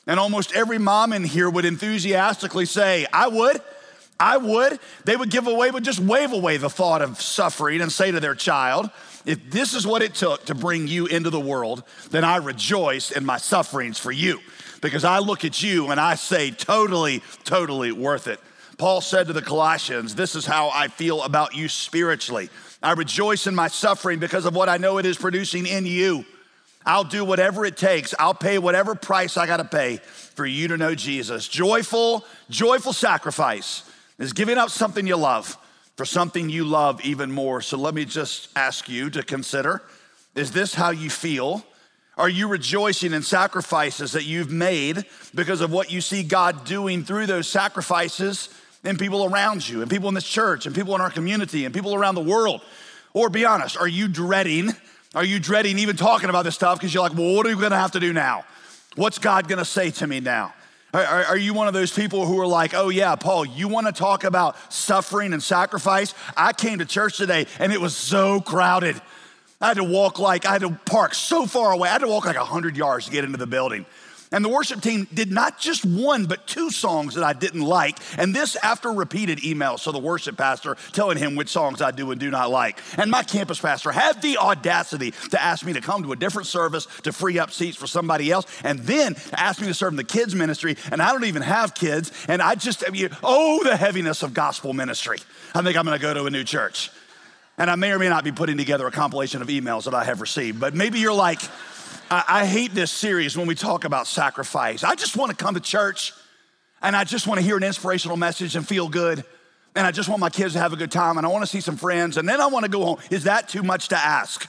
And 0.07 0.19
almost 0.19 0.53
every 0.53 0.77
mom 0.77 1.13
in 1.13 1.23
here 1.23 1.49
would 1.49 1.65
enthusiastically 1.65 2.65
say, 2.65 3.05
I 3.13 3.27
would. 3.27 3.61
I 4.19 4.37
would. 4.37 4.79
They 5.03 5.15
would 5.15 5.31
give 5.31 5.47
away, 5.47 5.71
would 5.71 5.83
just 5.83 5.99
wave 5.99 6.31
away 6.31 6.57
the 6.57 6.69
thought 6.69 7.01
of 7.01 7.21
suffering 7.21 7.81
and 7.81 7.91
say 7.91 8.11
to 8.11 8.19
their 8.19 8.35
child, 8.35 8.89
if 9.25 9.51
this 9.51 9.73
is 9.73 9.85
what 9.85 10.01
it 10.01 10.15
took 10.15 10.45
to 10.45 10.55
bring 10.55 10.87
you 10.87 11.05
into 11.05 11.29
the 11.29 11.39
world, 11.39 11.83
then 12.09 12.23
I 12.23 12.37
rejoice 12.37 13.11
in 13.11 13.25
my 13.25 13.37
sufferings 13.37 13.99
for 13.99 14.11
you. 14.11 14.39
Because 14.81 15.03
I 15.03 15.19
look 15.19 15.45
at 15.45 15.61
you 15.61 15.91
and 15.91 15.99
I 15.99 16.15
say, 16.15 16.51
totally, 16.51 17.21
totally 17.43 17.91
worth 17.91 18.27
it. 18.27 18.39
Paul 18.77 19.01
said 19.01 19.27
to 19.27 19.33
the 19.33 19.43
Colossians, 19.43 20.15
This 20.15 20.35
is 20.35 20.45
how 20.45 20.69
I 20.69 20.87
feel 20.87 21.21
about 21.21 21.53
you 21.53 21.67
spiritually. 21.67 22.49
I 22.81 22.93
rejoice 22.93 23.45
in 23.45 23.53
my 23.53 23.67
suffering 23.67 24.17
because 24.17 24.45
of 24.45 24.55
what 24.55 24.69
I 24.69 24.77
know 24.77 24.97
it 24.97 25.05
is 25.05 25.17
producing 25.17 25.67
in 25.67 25.85
you. 25.85 26.25
I'll 26.85 27.03
do 27.03 27.23
whatever 27.23 27.65
it 27.65 27.77
takes. 27.77 28.13
I'll 28.17 28.33
pay 28.33 28.57
whatever 28.57 28.95
price 28.95 29.37
I 29.37 29.45
got 29.45 29.57
to 29.57 29.65
pay 29.65 29.97
for 29.97 30.45
you 30.45 30.67
to 30.69 30.77
know 30.77 30.95
Jesus. 30.95 31.47
Joyful, 31.47 32.25
joyful 32.49 32.93
sacrifice 32.93 33.83
is 34.17 34.33
giving 34.33 34.57
up 34.57 34.69
something 34.69 35.05
you 35.05 35.15
love 35.15 35.57
for 35.95 36.05
something 36.05 36.49
you 36.49 36.63
love 36.63 37.03
even 37.05 37.31
more. 37.31 37.61
So 37.61 37.77
let 37.77 37.93
me 37.93 38.05
just 38.05 38.49
ask 38.55 38.89
you 38.89 39.09
to 39.11 39.23
consider 39.23 39.81
is 40.33 40.51
this 40.51 40.73
how 40.73 40.91
you 40.91 41.09
feel? 41.09 41.63
Are 42.17 42.29
you 42.29 42.47
rejoicing 42.47 43.13
in 43.13 43.21
sacrifices 43.21 44.13
that 44.13 44.23
you've 44.23 44.51
made 44.51 45.05
because 45.35 45.61
of 45.61 45.71
what 45.71 45.91
you 45.91 46.01
see 46.01 46.23
God 46.23 46.65
doing 46.65 47.03
through 47.03 47.25
those 47.25 47.47
sacrifices 47.47 48.49
and 48.83 48.97
people 48.97 49.25
around 49.25 49.67
you, 49.67 49.81
and 49.81 49.91
people 49.91 50.07
in 50.09 50.15
this 50.15 50.27
church, 50.27 50.65
and 50.65 50.73
people 50.73 50.95
in 50.95 51.01
our 51.01 51.09
community, 51.09 51.65
and 51.65 51.73
people 51.73 51.93
around 51.93 52.15
the 52.15 52.21
world? 52.21 52.61
Or 53.13 53.29
be 53.29 53.45
honest, 53.45 53.77
are 53.77 53.87
you 53.87 54.07
dreading 54.07 54.71
are 55.13 55.23
you 55.25 55.39
dreading 55.39 55.79
even 55.79 55.97
talking 55.97 56.29
about 56.29 56.43
this 56.43 56.55
stuff 56.55 56.79
because 56.79 56.93
you're 56.93 57.03
like, 57.03 57.13
well, 57.13 57.35
what 57.35 57.45
are 57.45 57.55
we 57.55 57.61
gonna 57.61 57.77
have 57.77 57.91
to 57.91 57.99
do 57.99 58.13
now? 58.13 58.45
What's 58.95 59.19
God 59.19 59.47
gonna 59.47 59.65
say 59.65 59.91
to 59.91 60.07
me 60.07 60.19
now? 60.19 60.53
Are, 60.93 61.03
are, 61.03 61.37
you 61.37 61.53
one 61.53 61.69
of 61.69 61.73
those 61.73 61.93
people 61.93 62.25
who 62.25 62.37
are 62.41 62.47
like, 62.47 62.73
oh, 62.73 62.89
yeah, 62.89 63.15
Paul, 63.15 63.45
you 63.45 63.69
wanna 63.69 63.93
talk 63.93 64.25
about 64.25 64.55
suffering 64.71 65.31
and 65.31 65.41
sacrifice? 65.41 66.13
I 66.35 66.51
came 66.51 66.79
to 66.79 66.85
church 66.85 67.17
today 67.17 67.47
and 67.59 67.71
it 67.71 67.79
was 67.79 67.95
so 67.95 68.41
crowded. 68.41 69.01
I 69.61 69.67
had 69.67 69.77
to 69.77 69.83
walk 69.83 70.19
like, 70.19 70.45
I 70.45 70.53
had 70.53 70.61
to 70.61 70.71
park 70.85 71.13
so 71.13 71.45
far 71.45 71.71
away. 71.71 71.87
I 71.87 71.93
had 71.93 72.01
to 72.01 72.07
walk 72.07 72.25
like 72.25 72.37
100 72.37 72.75
yards 72.75 73.05
to 73.05 73.11
get 73.11 73.23
into 73.23 73.37
the 73.37 73.47
building. 73.47 73.85
And 74.33 74.45
the 74.45 74.49
worship 74.49 74.81
team 74.81 75.07
did 75.13 75.29
not 75.29 75.59
just 75.59 75.83
one, 75.83 76.25
but 76.25 76.47
two 76.47 76.71
songs 76.71 77.15
that 77.15 77.23
I 77.23 77.33
didn't 77.33 77.63
like. 77.63 77.97
And 78.17 78.33
this 78.33 78.55
after 78.55 78.89
repeated 78.89 79.39
emails. 79.39 79.79
So 79.79 79.91
the 79.91 79.99
worship 79.99 80.37
pastor 80.37 80.77
telling 80.93 81.17
him 81.17 81.35
which 81.35 81.49
songs 81.49 81.81
I 81.81 81.91
do 81.91 82.11
and 82.11 82.19
do 82.19 82.31
not 82.31 82.49
like. 82.49 82.79
And 82.97 83.11
my 83.11 83.23
campus 83.23 83.59
pastor 83.59 83.91
had 83.91 84.21
the 84.21 84.37
audacity 84.37 85.11
to 85.31 85.41
ask 85.41 85.65
me 85.65 85.73
to 85.73 85.81
come 85.81 86.03
to 86.03 86.13
a 86.13 86.15
different 86.15 86.47
service 86.47 86.85
to 87.03 87.11
free 87.11 87.39
up 87.39 87.51
seats 87.51 87.75
for 87.75 87.87
somebody 87.87 88.31
else. 88.31 88.45
And 88.63 88.79
then 88.79 89.17
ask 89.33 89.59
me 89.59 89.67
to 89.67 89.73
serve 89.73 89.91
in 89.91 89.97
the 89.97 90.03
kids' 90.05 90.33
ministry. 90.33 90.77
And 90.91 91.01
I 91.01 91.11
don't 91.11 91.25
even 91.25 91.41
have 91.41 91.75
kids. 91.75 92.11
And 92.29 92.41
I 92.41 92.55
just, 92.55 92.85
I 92.87 92.91
mean, 92.91 93.09
oh, 93.21 93.61
the 93.65 93.75
heaviness 93.75 94.23
of 94.23 94.33
gospel 94.33 94.71
ministry. 94.71 95.17
I 95.53 95.61
think 95.61 95.75
I'm 95.75 95.85
going 95.85 95.97
to 95.97 96.01
go 96.01 96.13
to 96.13 96.25
a 96.25 96.31
new 96.31 96.45
church. 96.45 96.89
And 97.57 97.69
I 97.69 97.75
may 97.75 97.91
or 97.91 97.99
may 97.99 98.07
not 98.07 98.23
be 98.23 98.31
putting 98.31 98.57
together 98.57 98.87
a 98.87 98.91
compilation 98.91 99.41
of 99.41 99.49
emails 99.49 99.83
that 99.83 99.93
I 99.93 100.05
have 100.05 100.21
received. 100.21 100.59
But 100.59 100.73
maybe 100.73 100.99
you're 100.99 101.13
like, 101.13 101.41
I, 102.11 102.23
I 102.27 102.45
hate 102.45 102.73
this 102.73 102.91
series 102.91 103.37
when 103.37 103.47
we 103.47 103.55
talk 103.55 103.85
about 103.85 104.05
sacrifice. 104.05 104.83
I 104.83 104.95
just 104.95 105.15
want 105.15 105.31
to 105.31 105.37
come 105.43 105.55
to 105.55 105.61
church. 105.61 106.13
and 106.81 106.95
I 106.95 107.05
just 107.05 107.25
want 107.25 107.39
to 107.39 107.45
hear 107.45 107.55
an 107.55 107.63
inspirational 107.63 108.17
message 108.17 108.55
and 108.55 108.67
feel 108.67 108.89
good. 108.89 109.23
And 109.75 109.87
I 109.87 109.91
just 109.91 110.09
want 110.09 110.19
my 110.19 110.29
kids 110.29 110.53
to 110.53 110.59
have 110.59 110.73
a 110.73 110.75
good 110.75 110.91
time 110.91 111.17
and 111.17 111.25
I 111.25 111.29
want 111.29 111.43
to 111.43 111.47
see 111.47 111.61
some 111.61 111.77
friends 111.77 112.17
and 112.17 112.27
then 112.27 112.41
I 112.41 112.47
want 112.47 112.65
to 112.65 112.71
go 112.71 112.83
home. 112.83 112.97
Is 113.09 113.23
that 113.23 113.47
too 113.47 113.63
much 113.63 113.87
to 113.87 113.97
ask? 113.97 114.45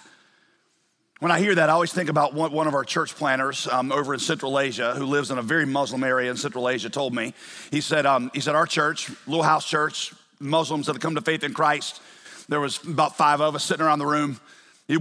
When 1.21 1.31
I 1.31 1.39
hear 1.39 1.55
that, 1.55 1.71
I 1.71 1.73
always 1.75 1.93
think 1.93 2.09
about 2.09 2.35
one, 2.35 2.67
of 2.67 2.75
our 2.75 2.83
church 2.83 3.15
planners 3.15 3.69
um, 3.69 3.93
over 3.93 4.13
in 4.13 4.19
Central 4.19 4.59
Asia 4.59 4.95
who 4.97 5.07
lives 5.07 5.31
in 5.31 5.39
a 5.39 5.43
very 5.43 5.65
Muslim 5.65 6.03
area 6.03 6.33
in 6.33 6.37
Central 6.37 6.69
Asia 6.69 6.91
told 6.91 7.15
me. 7.15 7.33
He 7.71 7.81
said, 7.81 8.07
um, 8.07 8.33
he 8.35 8.41
said, 8.41 8.57
our 8.57 8.67
church, 8.67 9.09
little 9.29 9.45
house 9.45 9.65
church, 9.69 10.13
Muslims 10.41 10.87
that 10.87 10.95
have 10.95 11.03
come 11.03 11.15
to 11.15 11.21
faith 11.21 11.45
in 11.45 11.55
Christ, 11.55 12.03
there 12.49 12.59
was 12.59 12.83
about 12.85 13.17
five 13.17 13.41
of 13.41 13.55
us 13.55 13.63
sitting 13.63 13.87
around 13.87 14.01
the 14.01 14.07
room. 14.07 14.41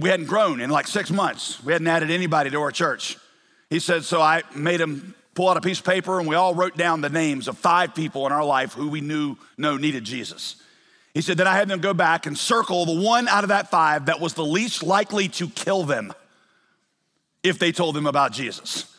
We 0.00 0.08
hadn't 0.08 0.26
grown 0.26 0.60
in 0.60 0.70
like 0.70 0.86
six 0.86 1.10
months. 1.10 1.62
We 1.62 1.72
hadn't 1.72 1.88
added 1.88 2.10
anybody 2.10 2.50
to 2.50 2.60
our 2.60 2.70
church. 2.70 3.18
He 3.68 3.78
said, 3.78 4.04
so 4.04 4.20
I 4.20 4.42
made 4.54 4.80
him 4.80 5.14
pull 5.34 5.48
out 5.48 5.56
a 5.56 5.60
piece 5.60 5.78
of 5.78 5.84
paper 5.84 6.18
and 6.18 6.28
we 6.28 6.34
all 6.34 6.54
wrote 6.54 6.76
down 6.76 7.00
the 7.00 7.08
names 7.08 7.48
of 7.48 7.58
five 7.58 7.94
people 7.94 8.26
in 8.26 8.32
our 8.32 8.44
life 8.44 8.74
who 8.74 8.88
we 8.88 9.00
knew 9.00 9.36
know 9.56 9.76
needed 9.76 10.04
Jesus. 10.04 10.56
He 11.14 11.20
said, 11.20 11.36
then 11.36 11.46
I 11.46 11.54
had 11.54 11.68
them 11.68 11.80
go 11.80 11.94
back 11.94 12.26
and 12.26 12.36
circle 12.36 12.86
the 12.86 13.00
one 13.00 13.28
out 13.28 13.44
of 13.44 13.48
that 13.48 13.70
five 13.70 14.06
that 14.06 14.20
was 14.20 14.34
the 14.34 14.44
least 14.44 14.82
likely 14.82 15.28
to 15.28 15.48
kill 15.48 15.84
them 15.84 16.12
if 17.42 17.58
they 17.58 17.72
told 17.72 17.94
them 17.94 18.06
about 18.06 18.32
Jesus. 18.32 18.94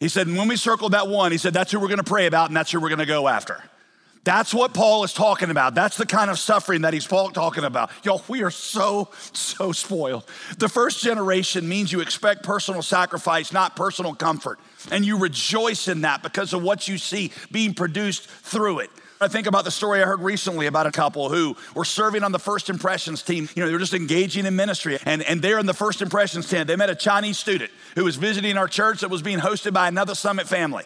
He 0.00 0.08
said, 0.08 0.26
and 0.26 0.36
when 0.36 0.48
we 0.48 0.56
circled 0.56 0.92
that 0.92 1.08
one, 1.08 1.32
he 1.32 1.38
said, 1.38 1.54
that's 1.54 1.72
who 1.72 1.80
we're 1.80 1.88
gonna 1.88 2.04
pray 2.04 2.26
about 2.26 2.50
and 2.50 2.56
that's 2.56 2.70
who 2.70 2.80
we're 2.80 2.90
gonna 2.90 3.06
go 3.06 3.26
after. 3.26 3.62
That's 4.24 4.54
what 4.54 4.72
Paul 4.72 5.04
is 5.04 5.12
talking 5.12 5.50
about. 5.50 5.74
That's 5.74 5.98
the 5.98 6.06
kind 6.06 6.30
of 6.30 6.38
suffering 6.38 6.82
that 6.82 6.94
he's 6.94 7.06
talking 7.06 7.64
about. 7.64 7.90
Y'all, 8.02 8.22
we 8.26 8.42
are 8.42 8.50
so, 8.50 9.10
so 9.32 9.70
spoiled. 9.72 10.24
The 10.58 10.68
first 10.68 11.02
generation 11.02 11.68
means 11.68 11.92
you 11.92 12.00
expect 12.00 12.42
personal 12.42 12.80
sacrifice, 12.80 13.52
not 13.52 13.76
personal 13.76 14.14
comfort. 14.14 14.58
And 14.90 15.04
you 15.04 15.18
rejoice 15.18 15.88
in 15.88 16.02
that 16.02 16.22
because 16.22 16.54
of 16.54 16.62
what 16.62 16.88
you 16.88 16.96
see 16.96 17.32
being 17.52 17.74
produced 17.74 18.26
through 18.26 18.80
it. 18.80 18.90
I 19.20 19.28
think 19.28 19.46
about 19.46 19.64
the 19.64 19.70
story 19.70 20.02
I 20.02 20.06
heard 20.06 20.20
recently 20.20 20.66
about 20.66 20.86
a 20.86 20.90
couple 20.90 21.28
who 21.28 21.56
were 21.74 21.84
serving 21.84 22.24
on 22.24 22.32
the 22.32 22.38
first 22.38 22.68
impressions 22.68 23.22
team. 23.22 23.48
You 23.54 23.62
know, 23.62 23.66
they 23.68 23.72
were 23.72 23.78
just 23.78 23.94
engaging 23.94 24.44
in 24.44 24.56
ministry. 24.56 24.98
And, 25.04 25.22
and 25.22 25.40
there 25.40 25.58
in 25.58 25.66
the 25.66 25.74
first 25.74 26.02
impressions 26.02 26.48
tent, 26.48 26.66
they 26.66 26.76
met 26.76 26.90
a 26.90 26.94
Chinese 26.94 27.38
student 27.38 27.70
who 27.94 28.04
was 28.04 28.16
visiting 28.16 28.58
our 28.58 28.68
church 28.68 29.00
that 29.00 29.10
was 29.10 29.22
being 29.22 29.38
hosted 29.38 29.72
by 29.72 29.88
another 29.88 30.14
summit 30.14 30.48
family. 30.48 30.84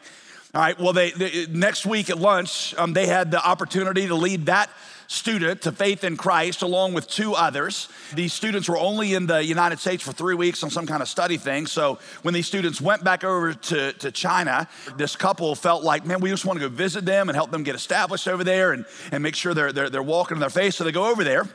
All 0.54 0.62
right, 0.62 0.78
well, 0.80 0.94
they, 0.94 1.10
they 1.10 1.46
next 1.46 1.84
week 1.84 2.08
at 2.08 2.18
lunch, 2.18 2.74
um, 2.78 2.94
they 2.94 3.06
had 3.06 3.30
the 3.30 3.46
opportunity 3.46 4.06
to 4.06 4.14
lead 4.14 4.46
that 4.46 4.70
student 5.06 5.60
to 5.62 5.72
faith 5.72 6.04
in 6.04 6.16
Christ 6.16 6.62
along 6.62 6.94
with 6.94 7.06
two 7.06 7.34
others. 7.34 7.88
These 8.14 8.32
students 8.32 8.66
were 8.66 8.78
only 8.78 9.12
in 9.12 9.26
the 9.26 9.44
United 9.44 9.78
States 9.78 10.02
for 10.02 10.12
three 10.12 10.34
weeks 10.34 10.62
on 10.62 10.70
some 10.70 10.86
kind 10.86 11.02
of 11.02 11.08
study 11.08 11.36
thing. 11.36 11.66
So 11.66 11.98
when 12.22 12.32
these 12.32 12.46
students 12.46 12.80
went 12.80 13.04
back 13.04 13.24
over 13.24 13.52
to, 13.52 13.92
to 13.92 14.10
China, 14.10 14.68
this 14.96 15.16
couple 15.16 15.54
felt 15.54 15.84
like, 15.84 16.06
man, 16.06 16.20
we 16.20 16.30
just 16.30 16.46
want 16.46 16.58
to 16.58 16.66
go 16.66 16.74
visit 16.74 17.04
them 17.04 17.28
and 17.28 17.36
help 17.36 17.50
them 17.50 17.62
get 17.62 17.74
established 17.74 18.26
over 18.26 18.42
there 18.42 18.72
and, 18.72 18.86
and 19.12 19.22
make 19.22 19.34
sure 19.34 19.52
they're, 19.52 19.72
they're, 19.72 19.90
they're 19.90 20.02
walking 20.02 20.36
in 20.36 20.40
their 20.40 20.50
faith. 20.50 20.74
So 20.74 20.84
they 20.84 20.92
go 20.92 21.10
over 21.10 21.24
there 21.24 21.46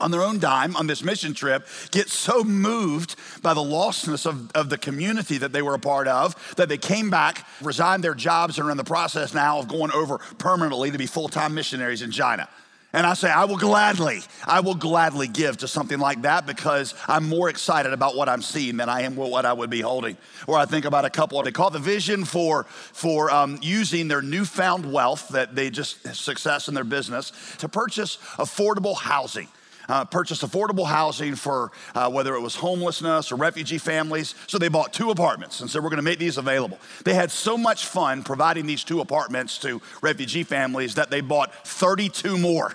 on 0.00 0.10
their 0.10 0.22
own 0.22 0.38
dime 0.38 0.76
on 0.76 0.86
this 0.86 1.02
mission 1.02 1.34
trip 1.34 1.66
get 1.90 2.08
so 2.08 2.44
moved 2.44 3.16
by 3.42 3.54
the 3.54 3.60
lostness 3.60 4.26
of, 4.26 4.50
of 4.52 4.70
the 4.70 4.78
community 4.78 5.38
that 5.38 5.52
they 5.52 5.62
were 5.62 5.74
a 5.74 5.78
part 5.78 6.08
of 6.08 6.34
that 6.56 6.68
they 6.68 6.78
came 6.78 7.10
back, 7.10 7.46
resigned 7.60 8.04
their 8.04 8.14
jobs, 8.14 8.58
and 8.58 8.68
are 8.68 8.70
in 8.70 8.76
the 8.76 8.84
process 8.84 9.34
now 9.34 9.58
of 9.58 9.68
going 9.68 9.92
over 9.92 10.18
permanently 10.38 10.90
to 10.90 10.98
be 10.98 11.06
full 11.06 11.28
time 11.28 11.54
missionaries 11.54 12.02
in 12.02 12.10
China. 12.10 12.48
And 12.90 13.06
I 13.06 13.12
say, 13.12 13.30
I 13.30 13.44
will 13.44 13.58
gladly, 13.58 14.22
I 14.46 14.60
will 14.60 14.74
gladly 14.74 15.28
give 15.28 15.58
to 15.58 15.68
something 15.68 15.98
like 15.98 16.22
that 16.22 16.46
because 16.46 16.94
I'm 17.06 17.28
more 17.28 17.50
excited 17.50 17.92
about 17.92 18.16
what 18.16 18.30
I'm 18.30 18.40
seeing 18.40 18.78
than 18.78 18.88
I 18.88 19.02
am 19.02 19.14
what 19.14 19.44
I 19.44 19.52
would 19.52 19.68
be 19.68 19.82
holding. 19.82 20.16
Or 20.46 20.56
I 20.56 20.64
think 20.64 20.86
about 20.86 21.04
a 21.04 21.10
couple, 21.10 21.42
they 21.42 21.52
call 21.52 21.68
the 21.68 21.78
vision 21.78 22.24
for, 22.24 22.64
for 22.64 23.30
um, 23.30 23.58
using 23.60 24.08
their 24.08 24.22
newfound 24.22 24.90
wealth 24.90 25.28
that 25.28 25.54
they 25.54 25.68
just 25.68 26.14
success 26.16 26.68
in 26.68 26.74
their 26.74 26.82
business 26.82 27.30
to 27.58 27.68
purchase 27.68 28.16
affordable 28.38 28.96
housing 28.96 29.48
uh, 29.88 30.04
purchase 30.04 30.42
affordable 30.42 30.86
housing 30.86 31.34
for 31.34 31.72
uh, 31.94 32.10
whether 32.10 32.34
it 32.34 32.40
was 32.40 32.54
homelessness 32.56 33.32
or 33.32 33.36
refugee 33.36 33.78
families. 33.78 34.34
So 34.46 34.58
they 34.58 34.68
bought 34.68 34.92
two 34.92 35.10
apartments 35.10 35.60
and 35.60 35.70
said, 35.70 35.82
We're 35.82 35.90
going 35.90 35.96
to 35.96 36.02
make 36.02 36.18
these 36.18 36.38
available. 36.38 36.78
They 37.04 37.14
had 37.14 37.30
so 37.30 37.56
much 37.56 37.86
fun 37.86 38.22
providing 38.22 38.66
these 38.66 38.84
two 38.84 39.00
apartments 39.00 39.58
to 39.58 39.80
refugee 40.02 40.42
families 40.42 40.94
that 40.96 41.10
they 41.10 41.20
bought 41.20 41.54
32 41.66 42.38
more. 42.38 42.74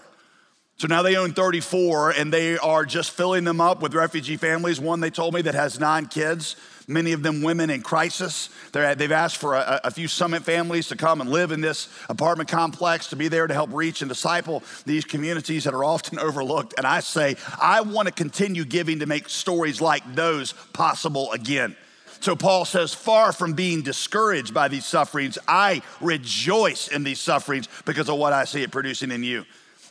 So 0.77 0.87
now 0.87 1.01
they 1.01 1.15
own 1.15 1.33
34 1.33 2.11
and 2.11 2.33
they 2.33 2.57
are 2.57 2.83
just 2.83 3.11
filling 3.11 3.43
them 3.43 3.61
up 3.61 3.81
with 3.81 3.93
refugee 3.93 4.37
families. 4.37 4.81
One 4.81 4.99
they 4.99 5.11
told 5.11 5.33
me 5.33 5.41
that 5.43 5.53
has 5.53 5.79
nine 5.79 6.07
kids 6.07 6.55
many 6.87 7.13
of 7.13 7.23
them 7.23 7.41
women 7.41 7.69
in 7.69 7.81
crisis. 7.81 8.49
they 8.71 8.81
have 8.81 9.11
asked 9.11 9.37
for 9.37 9.55
a, 9.55 9.81
a, 9.83 9.91
few 9.91 10.07
summit 10.07 10.43
families 10.43 10.87
to 10.87 10.95
come 10.95 11.21
and 11.21 11.29
live 11.29 11.51
in 11.51 11.61
this 11.61 11.87
apartment 12.09 12.49
complex 12.49 13.07
to 13.07 13.15
be 13.15 13.27
there 13.27 13.47
to 13.47 13.53
help 13.53 13.71
reach 13.73 14.01
and 14.01 14.09
disciple 14.09 14.63
these 14.85 15.05
communities 15.05 15.63
that 15.63 15.73
are 15.73 15.83
often 15.83 16.19
overlooked. 16.27 16.73
And 16.77 16.85
I 16.85 16.99
say, 16.99 17.35
I 17.59 17.81
want 17.81 18.07
to 18.07 18.13
continue 18.13 18.65
giving 18.65 18.99
to 18.99 19.05
make 19.05 19.29
stories 19.29 19.81
like 19.81 20.15
those 20.15 20.53
possible 20.73 21.31
again. 21.31 21.75
So 22.19 22.37
Paul 22.37 22.63
says, 22.63 22.93
far 22.93 23.33
from 23.33 23.51
being 23.51 23.81
discouraged 23.81 24.53
by 24.53 24.69
these 24.69 24.85
sufferings, 24.85 25.37
I 25.45 25.81
rejoice 25.99 26.87
in 26.87 27.03
these 27.03 27.19
sufferings 27.19 27.67
because 27.83 28.07
of 28.07 28.17
what 28.17 28.31
I 28.31 28.45
see 28.45 28.63
it 28.63 28.71
producing 28.71 29.11
in 29.11 29.23
you. 29.23 29.43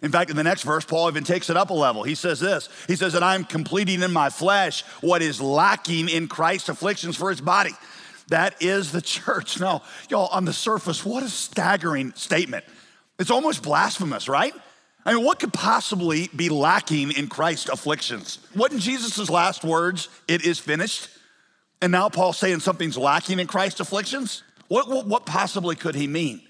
In 0.02 0.10
fact, 0.10 0.30
in 0.30 0.36
the 0.36 0.42
next 0.42 0.62
verse, 0.62 0.84
Paul 0.84 1.08
even 1.08 1.22
takes 1.22 1.48
it 1.48 1.56
up 1.56 1.70
a 1.70 1.74
level. 1.74 2.02
He 2.02 2.16
says 2.16 2.40
this 2.40 2.68
He 2.88 2.96
says 2.96 3.12
that 3.12 3.22
I'm 3.22 3.44
completing 3.44 4.02
in 4.02 4.12
my 4.12 4.30
flesh 4.30 4.82
what 5.00 5.22
is 5.22 5.40
lacking 5.40 6.08
in 6.08 6.28
Christ's 6.28 6.68
afflictions 6.68 7.16
for 7.16 7.30
his 7.30 7.40
body. 7.40 7.72
That 8.28 8.60
is 8.60 8.92
the 8.92 9.02
church. 9.02 9.60
Now, 9.60 9.82
y'all, 10.08 10.28
on 10.28 10.44
the 10.44 10.52
surface, 10.52 11.04
what 11.04 11.22
a 11.22 11.28
staggering 11.28 12.12
statement. 12.14 12.64
It's 13.18 13.30
almost 13.30 13.62
blasphemous, 13.62 14.28
right? 14.28 14.54
I 15.04 15.14
mean, 15.14 15.24
what 15.24 15.38
could 15.38 15.52
possibly 15.52 16.28
be 16.34 16.48
lacking 16.48 17.12
in 17.12 17.28
Christ's 17.28 17.68
afflictions? 17.68 18.38
Wasn't 18.54 18.80
Jesus' 18.80 19.28
last 19.28 19.64
words, 19.64 20.08
it 20.28 20.44
is 20.44 20.58
finished? 20.58 21.08
And 21.80 21.90
now 21.90 22.08
Paul's 22.08 22.38
saying 22.38 22.60
something's 22.60 22.96
lacking 22.96 23.40
in 23.40 23.48
Christ's 23.48 23.80
afflictions? 23.80 24.44
What, 24.68 24.88
what, 24.88 25.06
what 25.06 25.26
possibly 25.26 25.74
could 25.74 25.96
he 25.96 26.06
mean? 26.06 26.40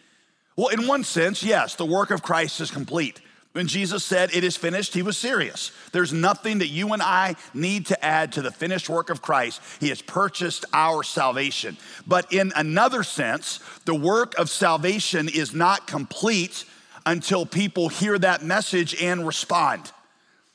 Well, 0.56 0.68
in 0.68 0.86
one 0.86 1.02
sense, 1.02 1.42
yes, 1.42 1.76
the 1.76 1.86
work 1.86 2.10
of 2.10 2.22
Christ 2.22 2.60
is 2.60 2.70
complete. 2.70 3.20
When 3.52 3.66
Jesus 3.66 4.02
said, 4.02 4.34
It 4.34 4.44
is 4.44 4.56
finished, 4.56 4.94
he 4.94 5.02
was 5.02 5.18
serious. 5.18 5.72
There's 5.92 6.12
nothing 6.12 6.58
that 6.58 6.68
you 6.68 6.92
and 6.92 7.02
I 7.02 7.36
need 7.52 7.86
to 7.86 8.04
add 8.04 8.32
to 8.32 8.42
the 8.42 8.50
finished 8.50 8.88
work 8.88 9.10
of 9.10 9.20
Christ. 9.20 9.60
He 9.78 9.90
has 9.90 10.00
purchased 10.00 10.64
our 10.72 11.02
salvation. 11.02 11.76
But 12.06 12.32
in 12.32 12.52
another 12.56 13.02
sense, 13.02 13.60
the 13.84 13.94
work 13.94 14.38
of 14.38 14.48
salvation 14.48 15.28
is 15.28 15.54
not 15.54 15.86
complete 15.86 16.64
until 17.04 17.44
people 17.44 17.88
hear 17.88 18.18
that 18.18 18.42
message 18.42 19.00
and 19.02 19.26
respond. 19.26 19.92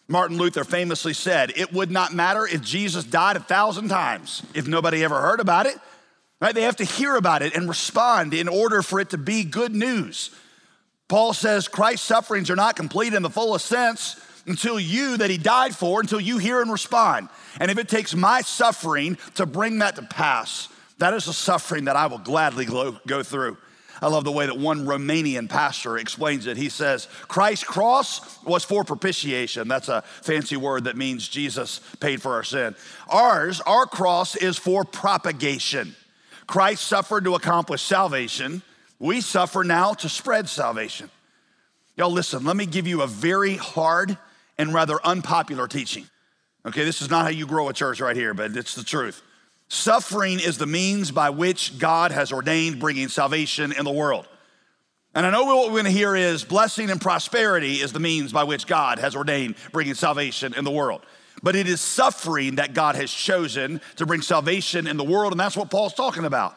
Martin 0.07 0.37
Luther 0.37 0.63
famously 0.63 1.13
said, 1.13 1.51
It 1.55 1.73
would 1.73 1.91
not 1.91 2.13
matter 2.13 2.47
if 2.47 2.61
Jesus 2.61 3.03
died 3.03 3.35
a 3.35 3.41
thousand 3.41 3.89
times 3.89 4.41
if 4.55 4.67
nobody 4.67 5.03
ever 5.03 5.21
heard 5.21 5.39
about 5.39 5.67
it. 5.67 5.77
Right? 6.39 6.53
They 6.53 6.63
have 6.63 6.77
to 6.77 6.83
hear 6.83 7.15
about 7.15 7.41
it 7.41 7.55
and 7.55 7.67
respond 7.67 8.33
in 8.33 8.47
order 8.47 8.81
for 8.81 8.99
it 8.99 9.09
to 9.09 9.17
be 9.17 9.43
good 9.43 9.75
news. 9.75 10.31
Paul 11.07 11.33
says 11.33 11.67
Christ's 11.67 12.05
sufferings 12.05 12.49
are 12.49 12.55
not 12.55 12.75
complete 12.75 13.13
in 13.13 13.23
the 13.23 13.29
fullest 13.29 13.65
sense 13.65 14.19
until 14.45 14.79
you, 14.79 15.17
that 15.17 15.29
he 15.29 15.37
died 15.37 15.75
for, 15.75 15.99
until 15.99 16.19
you 16.19 16.37
hear 16.37 16.61
and 16.61 16.71
respond. 16.71 17.29
And 17.59 17.69
if 17.69 17.77
it 17.77 17.89
takes 17.89 18.15
my 18.15 18.41
suffering 18.41 19.17
to 19.35 19.45
bring 19.45 19.79
that 19.79 19.95
to 19.97 20.03
pass, 20.03 20.69
that 20.99 21.13
is 21.13 21.27
a 21.27 21.33
suffering 21.33 21.85
that 21.85 21.95
I 21.95 22.07
will 22.07 22.17
gladly 22.17 22.65
go 22.65 23.23
through. 23.23 23.57
I 24.01 24.07
love 24.07 24.25
the 24.25 24.31
way 24.31 24.45
that 24.45 24.57
one 24.57 24.85
Romanian 24.85 25.49
pastor 25.49 25.97
explains 25.97 26.45
it. 26.45 26.55
He 26.55 26.69
says, 26.69 27.07
Christ's 27.27 27.65
cross 27.65 28.43
was 28.43 28.63
for 28.63 28.83
propitiation. 28.83 29.67
That's 29.67 29.89
a 29.89 30.03
fancy 30.21 30.55
word 30.55 30.83
that 30.83 30.95
means 30.95 31.27
Jesus 31.27 31.81
paid 31.99 32.21
for 32.21 32.33
our 32.33 32.43
sin. 32.43 32.75
Ours, 33.09 33.59
our 33.61 33.85
cross 33.85 34.35
is 34.35 34.55
for 34.55 34.85
propagation. 34.85 35.95
Christ 36.45 36.83
suffered 36.83 37.23
to 37.23 37.35
accomplish 37.35 37.81
salvation. 37.81 38.61
We 38.99 39.21
suffer 39.21 39.63
now 39.63 39.93
to 39.95 40.09
spread 40.09 40.49
salvation. 40.49 41.09
Y'all, 41.95 42.11
listen, 42.11 42.43
let 42.43 42.55
me 42.55 42.65
give 42.65 42.87
you 42.87 43.01
a 43.01 43.07
very 43.07 43.55
hard 43.55 44.17
and 44.57 44.73
rather 44.73 44.99
unpopular 45.03 45.67
teaching. 45.67 46.07
Okay, 46.65 46.83
this 46.83 47.01
is 47.01 47.09
not 47.09 47.23
how 47.23 47.29
you 47.29 47.47
grow 47.47 47.69
a 47.69 47.73
church 47.73 48.01
right 48.01 48.15
here, 48.15 48.33
but 48.33 48.55
it's 48.55 48.75
the 48.75 48.83
truth. 48.83 49.21
Suffering 49.69 50.39
is 50.39 50.57
the 50.57 50.65
means 50.65 51.11
by 51.11 51.29
which 51.29 51.77
God 51.77 52.11
has 52.11 52.31
ordained 52.31 52.79
bringing 52.79 53.07
salvation 53.07 53.71
in 53.71 53.83
the 53.85 53.91
world. 53.91 54.27
And 55.13 55.25
I 55.25 55.31
know 55.31 55.43
what 55.43 55.67
we're 55.67 55.81
going 55.81 55.85
to 55.85 55.91
hear 55.91 56.15
is 56.15 56.43
blessing 56.43 56.89
and 56.89 57.01
prosperity 57.01 57.75
is 57.75 57.91
the 57.91 57.99
means 57.99 58.31
by 58.31 58.43
which 58.43 58.67
God 58.67 58.99
has 58.99 59.15
ordained 59.15 59.55
bringing 59.71 59.93
salvation 59.93 60.53
in 60.53 60.63
the 60.63 60.71
world. 60.71 61.05
But 61.41 61.55
it 61.55 61.67
is 61.67 61.81
suffering 61.81 62.55
that 62.55 62.73
God 62.73 62.95
has 62.95 63.11
chosen 63.11 63.81
to 63.97 64.05
bring 64.05 64.21
salvation 64.21 64.87
in 64.87 64.97
the 64.97 65.03
world, 65.03 65.33
and 65.33 65.39
that's 65.39 65.57
what 65.57 65.69
Paul's 65.69 65.93
talking 65.93 66.25
about. 66.25 66.55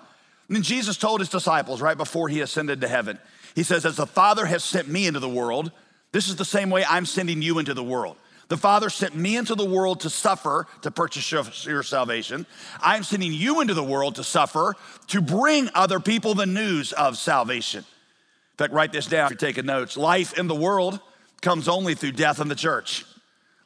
And 0.51 0.57
then 0.57 0.63
Jesus 0.65 0.97
told 0.97 1.21
his 1.21 1.29
disciples 1.29 1.81
right 1.81 1.97
before 1.97 2.29
he 2.29 2.41
ascended 2.41 2.81
to 2.81 2.89
heaven, 2.89 3.21
he 3.55 3.63
says, 3.63 3.87
As 3.87 3.95
the 3.95 4.05
Father 4.05 4.47
has 4.47 4.65
sent 4.65 4.89
me 4.89 5.07
into 5.07 5.21
the 5.21 5.29
world, 5.29 5.71
this 6.11 6.27
is 6.27 6.35
the 6.35 6.45
same 6.45 6.71
way 6.71 6.85
I'm 6.85 7.07
sending 7.07 7.41
you 7.41 7.61
into 7.61 7.73
the 7.73 7.85
world. 7.85 8.17
The 8.49 8.57
Father 8.57 8.91
sent 8.91 9.15
me 9.15 9.37
into 9.37 9.55
the 9.55 9.65
world 9.65 10.01
to 10.01 10.11
suffer 10.11 10.67
to 10.83 10.91
purchase 10.91 11.31
your 11.31 11.85
salvation. 11.85 12.47
I'm 12.81 13.05
sending 13.05 13.33
you 13.33 13.61
into 13.61 13.75
the 13.75 13.85
world 13.85 14.17
to 14.17 14.25
suffer 14.25 14.75
to 15.07 15.21
bring 15.21 15.71
other 15.73 16.01
people 16.01 16.35
the 16.35 16.47
news 16.47 16.93
of 16.95 17.17
salvation. 17.17 17.85
In 17.85 18.57
fact, 18.59 18.73
write 18.73 18.91
this 18.91 19.07
down 19.07 19.27
if 19.27 19.41
you're 19.41 19.49
taking 19.51 19.67
notes. 19.67 19.97
Life 19.97 20.37
in 20.37 20.49
the 20.49 20.55
world 20.57 20.99
comes 21.43 21.69
only 21.69 21.95
through 21.95 22.13
death 22.13 22.41
in 22.41 22.49
the 22.49 22.57
church. 22.57 23.05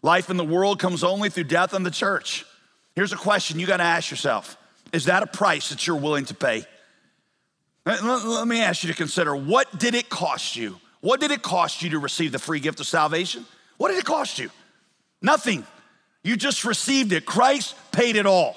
Life 0.02 0.28
in 0.28 0.36
the 0.36 0.44
world 0.44 0.80
comes 0.80 1.02
only 1.02 1.30
through 1.30 1.44
death 1.44 1.72
in 1.72 1.82
the 1.82 1.90
church. 1.90 2.44
Here's 2.94 3.14
a 3.14 3.16
question 3.16 3.58
you 3.58 3.66
got 3.66 3.78
to 3.78 3.84
ask 3.84 4.10
yourself 4.10 4.58
Is 4.92 5.06
that 5.06 5.22
a 5.22 5.26
price 5.26 5.70
that 5.70 5.86
you're 5.86 5.96
willing 5.96 6.26
to 6.26 6.34
pay? 6.34 6.66
Let 7.86 8.48
me 8.48 8.62
ask 8.62 8.82
you 8.82 8.88
to 8.90 8.96
consider 8.96 9.36
what 9.36 9.78
did 9.78 9.94
it 9.94 10.08
cost 10.08 10.56
you? 10.56 10.80
What 11.00 11.20
did 11.20 11.30
it 11.30 11.42
cost 11.42 11.82
you 11.82 11.90
to 11.90 11.98
receive 11.98 12.32
the 12.32 12.38
free 12.38 12.60
gift 12.60 12.80
of 12.80 12.86
salvation? 12.86 13.44
What 13.76 13.90
did 13.90 13.98
it 13.98 14.06
cost 14.06 14.38
you? 14.38 14.50
Nothing. 15.20 15.66
You 16.22 16.36
just 16.36 16.64
received 16.64 17.12
it. 17.12 17.26
Christ 17.26 17.76
paid 17.92 18.16
it 18.16 18.24
all. 18.24 18.56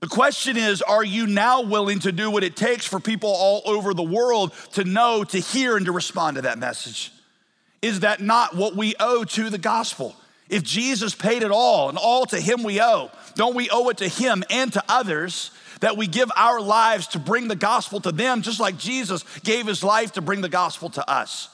The 0.00 0.08
question 0.08 0.56
is 0.56 0.80
Are 0.80 1.04
you 1.04 1.26
now 1.26 1.60
willing 1.60 1.98
to 2.00 2.12
do 2.12 2.30
what 2.30 2.42
it 2.42 2.56
takes 2.56 2.86
for 2.86 2.98
people 2.98 3.28
all 3.30 3.62
over 3.66 3.92
the 3.92 4.02
world 4.02 4.52
to 4.72 4.84
know, 4.84 5.24
to 5.24 5.38
hear, 5.38 5.76
and 5.76 5.84
to 5.86 5.92
respond 5.92 6.36
to 6.36 6.42
that 6.42 6.58
message? 6.58 7.12
Is 7.82 8.00
that 8.00 8.20
not 8.20 8.56
what 8.56 8.74
we 8.74 8.94
owe 8.98 9.24
to 9.24 9.50
the 9.50 9.58
gospel? 9.58 10.16
If 10.48 10.62
Jesus 10.62 11.14
paid 11.14 11.42
it 11.42 11.50
all 11.50 11.88
and 11.88 11.98
all 11.98 12.24
to 12.26 12.40
Him 12.40 12.62
we 12.62 12.80
owe, 12.80 13.10
don't 13.34 13.54
we 13.54 13.68
owe 13.70 13.88
it 13.90 13.98
to 13.98 14.08
Him 14.08 14.42
and 14.50 14.72
to 14.72 14.82
others 14.88 15.50
that 15.82 15.96
we 15.96 16.06
give 16.06 16.30
our 16.36 16.60
lives 16.60 17.08
to 17.08 17.18
bring 17.18 17.48
the 17.48 17.56
gospel 17.56 18.00
to 18.00 18.12
them, 18.12 18.40
just 18.40 18.60
like 18.60 18.78
Jesus 18.78 19.24
gave 19.40 19.66
His 19.66 19.84
life 19.84 20.12
to 20.12 20.20
bring 20.20 20.40
the 20.40 20.48
gospel 20.48 20.88
to 20.90 21.10
us? 21.10 21.48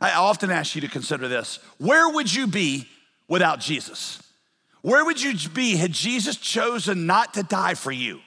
I 0.00 0.12
often 0.12 0.50
ask 0.50 0.74
you 0.74 0.80
to 0.80 0.88
consider 0.88 1.28
this 1.28 1.60
where 1.78 2.08
would 2.10 2.32
you 2.32 2.46
be 2.46 2.88
without 3.28 3.60
Jesus? 3.60 4.22
Where 4.82 5.04
would 5.04 5.22
you 5.22 5.48
be 5.50 5.76
had 5.76 5.92
Jesus 5.92 6.36
chosen 6.36 7.06
not 7.06 7.34
to 7.34 7.42
die 7.42 7.74
for 7.74 7.92
you? 7.92 8.20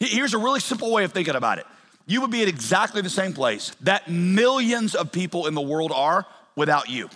Here's 0.00 0.34
a 0.34 0.38
really 0.38 0.60
simple 0.60 0.90
way 0.90 1.04
of 1.04 1.12
thinking 1.12 1.34
about 1.34 1.58
it. 1.58 1.66
You 2.06 2.20
would 2.20 2.30
be 2.30 2.42
at 2.42 2.48
exactly 2.48 3.02
the 3.02 3.10
same 3.10 3.32
place 3.32 3.72
that 3.82 4.10
millions 4.10 4.94
of 4.94 5.12
people 5.12 5.46
in 5.46 5.54
the 5.54 5.60
world 5.60 5.92
are 5.92 6.26
without 6.56 6.88
you. 6.88 7.08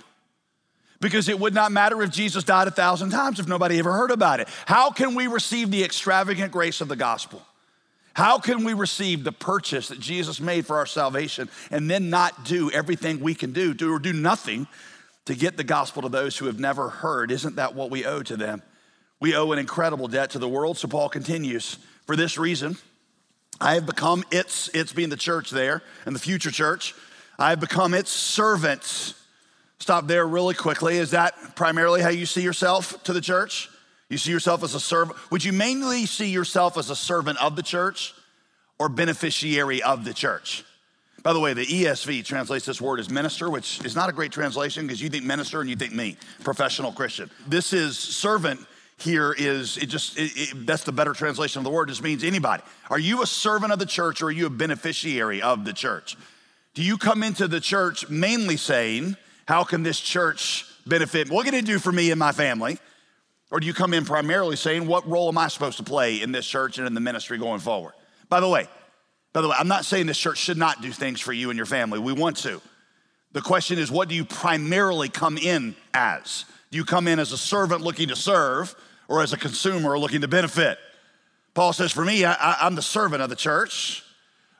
Because 1.00 1.28
it 1.28 1.38
would 1.38 1.54
not 1.54 1.70
matter 1.70 2.02
if 2.02 2.10
Jesus 2.10 2.42
died 2.42 2.66
a 2.66 2.72
thousand 2.72 3.10
times 3.10 3.38
if 3.38 3.46
nobody 3.46 3.78
ever 3.78 3.92
heard 3.92 4.10
about 4.10 4.40
it. 4.40 4.48
How 4.66 4.90
can 4.90 5.14
we 5.14 5.28
receive 5.28 5.70
the 5.70 5.84
extravagant 5.84 6.50
grace 6.50 6.80
of 6.80 6.88
the 6.88 6.96
gospel? 6.96 7.42
How 8.14 8.38
can 8.38 8.64
we 8.64 8.74
receive 8.74 9.22
the 9.22 9.30
purchase 9.30 9.88
that 9.88 10.00
Jesus 10.00 10.40
made 10.40 10.66
for 10.66 10.76
our 10.76 10.86
salvation 10.86 11.48
and 11.70 11.88
then 11.88 12.10
not 12.10 12.44
do 12.44 12.68
everything 12.72 13.20
we 13.20 13.32
can 13.32 13.52
do, 13.52 13.74
do 13.74 13.94
or 13.94 14.00
do 14.00 14.12
nothing 14.12 14.66
to 15.26 15.36
get 15.36 15.56
the 15.56 15.62
gospel 15.62 16.02
to 16.02 16.08
those 16.08 16.36
who 16.36 16.46
have 16.46 16.58
never 16.58 16.88
heard. 16.88 17.30
Isn't 17.30 17.56
that 17.56 17.76
what 17.76 17.90
we 17.90 18.04
owe 18.04 18.22
to 18.24 18.36
them? 18.36 18.62
We 19.20 19.36
owe 19.36 19.52
an 19.52 19.58
incredible 19.58 20.08
debt 20.08 20.30
to 20.30 20.38
the 20.38 20.48
world. 20.48 20.78
So 20.78 20.88
Paul 20.88 21.08
continues, 21.08 21.78
for 22.06 22.16
this 22.16 22.38
reason, 22.38 22.76
I 23.60 23.74
have 23.74 23.86
become 23.86 24.24
its, 24.30 24.68
its 24.68 24.92
being 24.92 25.10
the 25.10 25.16
church 25.16 25.50
there 25.50 25.82
and 26.06 26.14
the 26.14 26.20
future 26.20 26.50
church, 26.50 26.94
I 27.38 27.50
have 27.50 27.60
become 27.60 27.94
its 27.94 28.10
servant. 28.10 29.14
Stop 29.80 30.06
there 30.06 30.26
really 30.26 30.54
quickly. 30.54 30.98
Is 30.98 31.12
that 31.12 31.34
primarily 31.54 32.02
how 32.02 32.08
you 32.08 32.26
see 32.26 32.42
yourself 32.42 33.02
to 33.04 33.12
the 33.12 33.20
church? 33.20 33.68
You 34.08 34.18
see 34.18 34.30
yourself 34.30 34.62
as 34.64 34.74
a 34.74 34.80
servant? 34.80 35.18
Would 35.30 35.44
you 35.44 35.52
mainly 35.52 36.06
see 36.06 36.28
yourself 36.28 36.78
as 36.78 36.90
a 36.90 36.96
servant 36.96 37.42
of 37.42 37.56
the 37.56 37.62
church 37.62 38.14
or 38.78 38.88
beneficiary 38.88 39.82
of 39.82 40.04
the 40.04 40.14
church? 40.14 40.64
By 41.22 41.32
the 41.32 41.40
way, 41.40 41.52
the 41.52 41.66
ESV 41.66 42.24
translates 42.24 42.64
this 42.64 42.80
word 42.80 43.00
as 43.00 43.10
minister, 43.10 43.50
which 43.50 43.84
is 43.84 43.94
not 43.94 44.08
a 44.08 44.12
great 44.12 44.32
translation 44.32 44.86
because 44.86 45.02
you 45.02 45.08
think 45.08 45.24
minister 45.24 45.60
and 45.60 45.68
you 45.68 45.76
think 45.76 45.92
me, 45.92 46.16
professional 46.42 46.92
Christian. 46.92 47.30
This 47.46 47.72
is 47.72 47.98
servant 47.98 48.60
here 48.98 49.32
is 49.38 49.76
it 49.76 49.86
just 49.86 50.18
it, 50.18 50.32
it, 50.34 50.66
that's 50.66 50.82
the 50.82 50.92
better 50.92 51.12
translation 51.12 51.60
of 51.60 51.64
the 51.64 51.70
word 51.70 51.88
just 51.88 52.02
means 52.02 52.24
anybody 52.24 52.62
are 52.90 52.98
you 52.98 53.22
a 53.22 53.26
servant 53.26 53.72
of 53.72 53.78
the 53.78 53.86
church 53.86 54.20
or 54.20 54.26
are 54.26 54.30
you 54.32 54.46
a 54.46 54.50
beneficiary 54.50 55.40
of 55.40 55.64
the 55.64 55.72
church 55.72 56.16
do 56.74 56.82
you 56.82 56.98
come 56.98 57.22
into 57.22 57.46
the 57.46 57.60
church 57.60 58.08
mainly 58.10 58.56
saying 58.56 59.16
how 59.48 59.64
can 59.64 59.82
this 59.82 59.98
church 59.98 60.64
benefit 60.86 61.30
what 61.30 61.44
can 61.44 61.54
it 61.54 61.64
do 61.64 61.78
for 61.78 61.90
me 61.90 62.10
and 62.10 62.18
my 62.18 62.32
family 62.32 62.78
or 63.50 63.60
do 63.60 63.66
you 63.66 63.72
come 63.72 63.94
in 63.94 64.04
primarily 64.04 64.56
saying 64.56 64.86
what 64.86 65.08
role 65.08 65.28
am 65.28 65.38
i 65.38 65.48
supposed 65.48 65.78
to 65.78 65.82
play 65.82 66.20
in 66.22 66.32
this 66.32 66.46
church 66.46 66.78
and 66.78 66.86
in 66.86 66.94
the 66.94 67.00
ministry 67.00 67.38
going 67.38 67.60
forward 67.60 67.94
by 68.28 68.40
the 68.40 68.48
way 68.48 68.68
by 69.32 69.42
the 69.42 69.48
way, 69.48 69.56
I'm 69.58 69.68
not 69.68 69.84
saying 69.84 70.06
this 70.06 70.18
church 70.18 70.38
should 70.38 70.56
not 70.56 70.82
do 70.82 70.90
things 70.90 71.20
for 71.20 71.32
you 71.32 71.50
and 71.50 71.56
your 71.56 71.66
family. 71.66 71.98
We 71.98 72.12
want 72.12 72.38
to. 72.38 72.60
The 73.32 73.40
question 73.40 73.78
is, 73.78 73.90
what 73.90 74.08
do 74.08 74.14
you 74.14 74.24
primarily 74.24 75.08
come 75.08 75.36
in 75.36 75.76
as? 75.92 76.44
Do 76.70 76.78
you 76.78 76.84
come 76.84 77.06
in 77.06 77.18
as 77.18 77.32
a 77.32 77.38
servant 77.38 77.82
looking 77.82 78.08
to 78.08 78.16
serve 78.16 78.74
or 79.06 79.22
as 79.22 79.32
a 79.32 79.36
consumer 79.36 79.98
looking 79.98 80.22
to 80.22 80.28
benefit? 80.28 80.78
Paul 81.54 81.72
says, 81.72 81.92
For 81.92 82.04
me, 82.04 82.24
I, 82.24 82.56
I'm 82.60 82.74
the 82.74 82.82
servant 82.82 83.22
of 83.22 83.28
the 83.28 83.36
church 83.36 84.02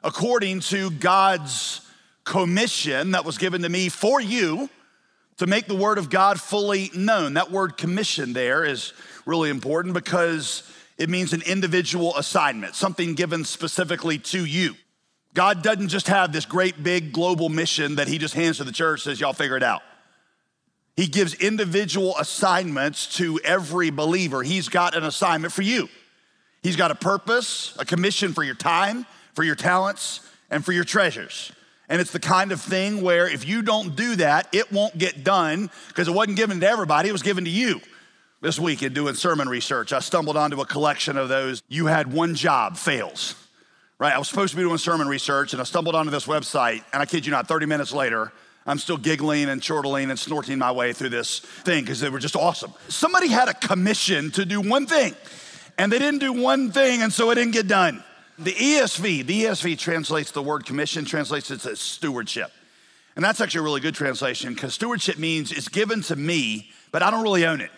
according 0.04 0.60
to 0.60 0.90
God's 0.90 1.80
commission 2.24 3.12
that 3.12 3.24
was 3.24 3.38
given 3.38 3.62
to 3.62 3.68
me 3.68 3.88
for 3.88 4.20
you 4.20 4.68
to 5.38 5.46
make 5.46 5.66
the 5.66 5.74
word 5.74 5.98
of 5.98 6.10
God 6.10 6.40
fully 6.40 6.90
known. 6.94 7.34
That 7.34 7.50
word 7.50 7.76
commission 7.76 8.32
there 8.32 8.64
is 8.64 8.92
really 9.24 9.50
important 9.50 9.94
because 9.94 10.62
it 10.98 11.08
means 11.08 11.32
an 11.32 11.42
individual 11.42 12.16
assignment, 12.16 12.74
something 12.74 13.14
given 13.14 13.44
specifically 13.44 14.18
to 14.18 14.44
you. 14.44 14.74
God 15.34 15.62
doesn't 15.62 15.88
just 15.88 16.08
have 16.08 16.32
this 16.32 16.44
great 16.44 16.82
big 16.82 17.12
global 17.12 17.48
mission 17.48 17.96
that 17.96 18.08
he 18.08 18.18
just 18.18 18.34
hands 18.34 18.56
to 18.56 18.64
the 18.64 18.72
church, 18.72 19.02
says, 19.02 19.20
y'all 19.20 19.32
figure 19.32 19.56
it 19.56 19.62
out. 19.62 19.82
He 20.96 21.06
gives 21.06 21.34
individual 21.34 22.16
assignments 22.18 23.16
to 23.18 23.38
every 23.44 23.90
believer. 23.90 24.42
He's 24.42 24.68
got 24.68 24.96
an 24.96 25.04
assignment 25.04 25.52
for 25.52 25.62
you. 25.62 25.88
He's 26.64 26.74
got 26.74 26.90
a 26.90 26.96
purpose, 26.96 27.76
a 27.78 27.84
commission 27.84 28.32
for 28.32 28.42
your 28.42 28.56
time, 28.56 29.06
for 29.34 29.44
your 29.44 29.54
talents, 29.54 30.20
and 30.50 30.64
for 30.64 30.72
your 30.72 30.82
treasures. 30.82 31.52
And 31.88 32.00
it's 32.00 32.12
the 32.12 32.20
kind 32.20 32.52
of 32.52 32.60
thing 32.60 33.00
where 33.00 33.26
if 33.26 33.46
you 33.46 33.62
don't 33.62 33.96
do 33.96 34.16
that, 34.16 34.48
it 34.52 34.70
won't 34.70 34.98
get 34.98 35.24
done 35.24 35.70
because 35.88 36.06
it 36.06 36.12
wasn't 36.12 36.36
given 36.36 36.60
to 36.60 36.68
everybody, 36.68 37.08
it 37.08 37.12
was 37.12 37.22
given 37.22 37.44
to 37.44 37.50
you. 37.50 37.80
This 38.40 38.58
week 38.58 38.82
in 38.82 38.92
doing 38.92 39.14
sermon 39.14 39.48
research, 39.48 39.92
I 39.92 39.98
stumbled 39.98 40.36
onto 40.36 40.60
a 40.60 40.66
collection 40.66 41.16
of 41.16 41.28
those. 41.28 41.62
You 41.68 41.86
had 41.86 42.12
one 42.12 42.34
job, 42.34 42.76
fails. 42.76 43.34
Right? 43.98 44.14
I 44.14 44.18
was 44.18 44.28
supposed 44.28 44.52
to 44.52 44.56
be 44.56 44.62
doing 44.62 44.78
sermon 44.78 45.08
research 45.08 45.54
and 45.54 45.60
I 45.60 45.64
stumbled 45.64 45.96
onto 45.96 46.10
this 46.10 46.26
website, 46.26 46.84
and 46.92 47.02
I 47.02 47.06
kid 47.06 47.26
you 47.26 47.32
not, 47.32 47.48
30 47.48 47.66
minutes 47.66 47.92
later, 47.92 48.32
I'm 48.64 48.78
still 48.78 48.98
giggling 48.98 49.48
and 49.48 49.62
chortling 49.62 50.10
and 50.10 50.18
snorting 50.18 50.58
my 50.58 50.70
way 50.70 50.92
through 50.92 51.08
this 51.08 51.40
thing 51.40 51.82
because 51.84 52.00
they 52.00 52.10
were 52.10 52.18
just 52.18 52.36
awesome. 52.36 52.72
Somebody 52.88 53.28
had 53.28 53.48
a 53.48 53.54
commission 53.54 54.30
to 54.32 54.44
do 54.44 54.60
one 54.60 54.86
thing, 54.86 55.16
and 55.78 55.90
they 55.90 55.98
didn't 55.98 56.20
do 56.20 56.34
one 56.34 56.70
thing, 56.70 57.02
and 57.02 57.10
so 57.10 57.30
it 57.30 57.36
didn't 57.36 57.54
get 57.54 57.66
done. 57.66 58.04
The 58.38 58.52
ESV, 58.52 59.26
the 59.26 59.44
ESV 59.44 59.78
translates 59.78 60.30
the 60.30 60.42
word 60.42 60.64
commission, 60.64 61.04
translates 61.04 61.50
it 61.50 61.64
as 61.66 61.80
stewardship. 61.80 62.52
And 63.16 63.24
that's 63.24 63.40
actually 63.40 63.60
a 63.60 63.62
really 63.64 63.80
good 63.80 63.96
translation 63.96 64.54
because 64.54 64.74
stewardship 64.74 65.18
means 65.18 65.50
it's 65.50 65.68
given 65.68 66.02
to 66.02 66.14
me, 66.14 66.70
but 66.92 67.02
I 67.02 67.10
don't 67.10 67.24
really 67.24 67.46
own 67.46 67.60
it. 67.60 67.70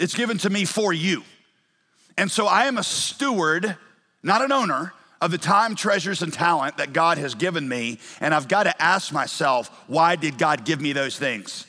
It's 0.00 0.14
given 0.14 0.38
to 0.38 0.50
me 0.50 0.64
for 0.64 0.92
you. 0.92 1.22
And 2.18 2.30
so 2.30 2.46
I 2.46 2.66
am 2.66 2.76
a 2.76 2.82
steward, 2.82 3.76
not 4.22 4.42
an 4.42 4.50
owner, 4.50 4.92
of 5.20 5.30
the 5.30 5.38
time, 5.38 5.74
treasures, 5.74 6.22
and 6.22 6.32
talent 6.32 6.78
that 6.78 6.92
God 6.92 7.18
has 7.18 7.34
given 7.34 7.68
me. 7.68 7.98
And 8.20 8.34
I've 8.34 8.48
got 8.48 8.64
to 8.64 8.82
ask 8.82 9.12
myself, 9.12 9.68
why 9.86 10.16
did 10.16 10.38
God 10.38 10.64
give 10.64 10.80
me 10.80 10.92
those 10.92 11.18
things? 11.18 11.66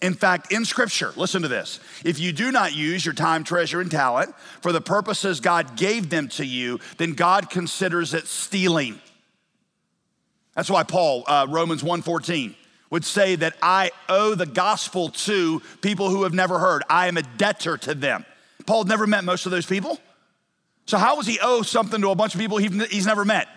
In 0.00 0.14
fact, 0.14 0.50
in 0.50 0.64
scripture, 0.64 1.12
listen 1.16 1.42
to 1.42 1.48
this. 1.48 1.78
If 2.04 2.18
you 2.18 2.32
do 2.32 2.50
not 2.50 2.74
use 2.74 3.04
your 3.04 3.14
time, 3.14 3.44
treasure, 3.44 3.80
and 3.80 3.90
talent 3.90 4.34
for 4.62 4.72
the 4.72 4.80
purposes 4.80 5.40
God 5.40 5.76
gave 5.76 6.08
them 6.08 6.28
to 6.30 6.44
you, 6.44 6.80
then 6.96 7.12
God 7.12 7.50
considers 7.50 8.14
it 8.14 8.26
stealing. 8.26 8.98
That's 10.54 10.70
why 10.70 10.84
Paul, 10.84 11.24
uh, 11.26 11.46
Romans 11.48 11.82
1:14, 11.82 12.56
would 12.88 13.04
say 13.04 13.36
that 13.36 13.56
I 13.62 13.90
owe 14.08 14.34
the 14.34 14.46
gospel 14.46 15.10
to 15.10 15.60
people 15.80 16.08
who 16.08 16.24
have 16.24 16.34
never 16.34 16.58
heard. 16.58 16.82
I 16.88 17.06
am 17.06 17.16
a 17.16 17.22
debtor 17.22 17.76
to 17.78 17.94
them. 17.94 18.24
Paul 18.66 18.84
never 18.84 19.06
met 19.06 19.24
most 19.24 19.46
of 19.46 19.52
those 19.52 19.66
people. 19.66 19.98
So, 20.86 20.98
how 20.98 21.16
was 21.16 21.26
he 21.26 21.38
owe 21.40 21.62
something 21.62 22.00
to 22.00 22.10
a 22.10 22.14
bunch 22.14 22.34
of 22.34 22.40
people 22.40 22.58
he's 22.58 23.06
never 23.06 23.24
met? 23.24 23.48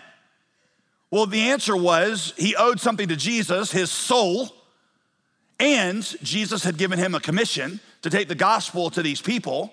Well, 1.10 1.26
the 1.26 1.50
answer 1.50 1.76
was 1.76 2.32
he 2.36 2.54
owed 2.54 2.80
something 2.80 3.08
to 3.08 3.16
Jesus, 3.16 3.72
his 3.72 3.90
soul, 3.90 4.54
and 5.60 6.02
Jesus 6.22 6.64
had 6.64 6.76
given 6.76 6.98
him 6.98 7.14
a 7.14 7.20
commission 7.20 7.80
to 8.02 8.10
take 8.10 8.28
the 8.28 8.34
gospel 8.34 8.90
to 8.90 9.02
these 9.02 9.20
people. 9.20 9.72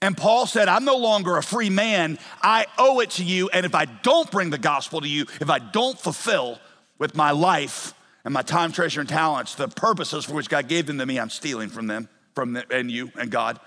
And 0.00 0.16
Paul 0.16 0.46
said, 0.46 0.68
I'm 0.68 0.84
no 0.84 0.96
longer 0.96 1.36
a 1.36 1.42
free 1.42 1.70
man. 1.70 2.18
I 2.42 2.66
owe 2.78 3.00
it 3.00 3.10
to 3.10 3.24
you. 3.24 3.48
And 3.50 3.64
if 3.64 3.74
I 3.74 3.84
don't 3.84 4.30
bring 4.30 4.50
the 4.50 4.58
gospel 4.58 5.00
to 5.00 5.08
you, 5.08 5.26
if 5.40 5.48
I 5.48 5.58
don't 5.58 5.98
fulfill 5.98 6.58
with 6.98 7.14
my 7.14 7.30
life, 7.30 7.94
and 8.24 8.32
my 8.32 8.42
time, 8.42 8.72
treasure, 8.72 9.00
and 9.00 9.08
talents, 9.08 9.54
the 9.54 9.68
purposes 9.68 10.24
for 10.24 10.34
which 10.34 10.48
God 10.48 10.68
gave 10.68 10.86
them 10.86 10.98
to 10.98 11.06
me, 11.06 11.18
I'm 11.18 11.30
stealing 11.30 11.68
from 11.68 11.86
them, 11.86 12.08
from 12.34 12.52
them, 12.52 12.64
and 12.70 12.90
you 12.90 13.10
and 13.18 13.30
God. 13.30 13.58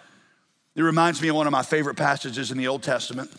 It 0.76 0.82
reminds 0.82 1.22
me 1.22 1.30
of 1.30 1.36
one 1.36 1.48
of 1.48 1.52
my 1.52 1.64
favorite 1.64 1.96
passages 1.96 2.52
in 2.52 2.58
the 2.58 2.68
Old 2.68 2.84
Testament 2.84 3.32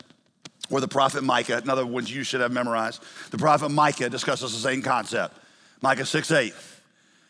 where 0.69 0.81
the 0.81 0.89
prophet 0.89 1.23
Micah, 1.23 1.59
another 1.59 1.87
one 1.87 2.07
you 2.07 2.23
should 2.23 2.41
have 2.41 2.53
memorized, 2.53 3.03
the 3.31 3.39
prophet 3.39 3.69
Micah 3.69 4.11
discusses 4.11 4.53
the 4.53 4.59
same 4.59 4.83
concept. 4.83 5.37
Micah 5.81 6.07
6 6.07 6.31
8. 6.31 6.55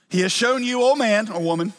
He 0.08 0.20
has 0.20 0.32
shown 0.32 0.62
you, 0.62 0.82
oh 0.82 0.94
man 0.94 1.30
or 1.30 1.40
woman, 1.40 1.72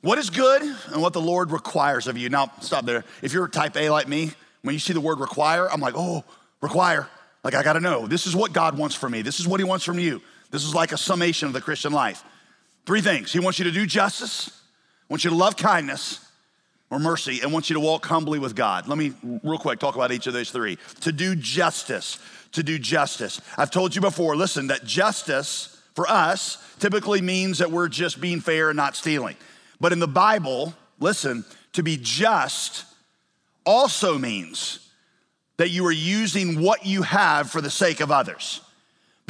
what 0.00 0.18
is 0.18 0.30
good 0.30 0.62
and 0.62 1.02
what 1.02 1.12
the 1.12 1.20
Lord 1.20 1.50
requires 1.50 2.06
of 2.06 2.16
you. 2.16 2.28
Now, 2.30 2.50
stop 2.60 2.86
there. 2.86 3.04
If 3.22 3.32
you're 3.32 3.48
type 3.48 3.76
A 3.76 3.90
like 3.90 4.08
me, 4.08 4.32
when 4.62 4.74
you 4.74 4.78
see 4.78 4.92
the 4.92 5.00
word 5.00 5.20
require, 5.20 5.70
I'm 5.70 5.80
like, 5.80 5.94
oh, 5.96 6.24
require. 6.60 7.08
Like, 7.44 7.54
I 7.54 7.62
gotta 7.62 7.80
know. 7.80 8.06
This 8.06 8.26
is 8.26 8.36
what 8.36 8.52
God 8.52 8.76
wants 8.76 8.94
from 8.94 9.12
me. 9.12 9.22
This 9.22 9.40
is 9.40 9.48
what 9.48 9.60
He 9.60 9.64
wants 9.64 9.84
from 9.84 9.98
you. 9.98 10.20
This 10.50 10.64
is 10.64 10.74
like 10.74 10.92
a 10.92 10.98
summation 10.98 11.46
of 11.46 11.52
the 11.52 11.60
Christian 11.60 11.92
life. 11.92 12.24
Three 12.86 13.00
things 13.00 13.32
He 13.32 13.40
wants 13.40 13.58
you 13.58 13.64
to 13.66 13.70
do 13.70 13.86
justice, 13.86 14.50
wants 15.08 15.24
you 15.24 15.30
to 15.30 15.36
love 15.36 15.56
kindness 15.56 16.26
or 16.90 16.98
mercy, 16.98 17.40
and 17.40 17.52
wants 17.52 17.70
you 17.70 17.74
to 17.74 17.80
walk 17.80 18.04
humbly 18.06 18.38
with 18.38 18.56
God. 18.56 18.88
Let 18.88 18.98
me, 18.98 19.12
real 19.44 19.58
quick, 19.58 19.78
talk 19.78 19.94
about 19.94 20.12
each 20.12 20.26
of 20.26 20.32
those 20.32 20.50
three. 20.50 20.76
To 21.02 21.12
do 21.12 21.36
justice, 21.36 22.18
to 22.52 22.62
do 22.62 22.78
justice. 22.78 23.40
I've 23.56 23.70
told 23.70 23.94
you 23.94 24.00
before, 24.00 24.34
listen, 24.34 24.66
that 24.68 24.84
justice 24.84 25.80
for 25.94 26.10
us 26.10 26.56
typically 26.80 27.20
means 27.20 27.58
that 27.58 27.70
we're 27.70 27.88
just 27.88 28.20
being 28.20 28.40
fair 28.40 28.70
and 28.70 28.76
not 28.76 28.96
stealing. 28.96 29.36
But 29.80 29.92
in 29.92 29.98
the 29.98 30.08
Bible, 30.08 30.74
listen, 30.98 31.44
to 31.72 31.82
be 31.82 31.98
just 32.00 32.84
also 33.64 34.18
means 34.18 34.90
that 35.56 35.70
you 35.70 35.86
are 35.86 35.92
using 35.92 36.60
what 36.60 36.86
you 36.86 37.02
have 37.02 37.50
for 37.50 37.60
the 37.60 37.70
sake 37.70 38.00
of 38.00 38.10
others 38.10 38.60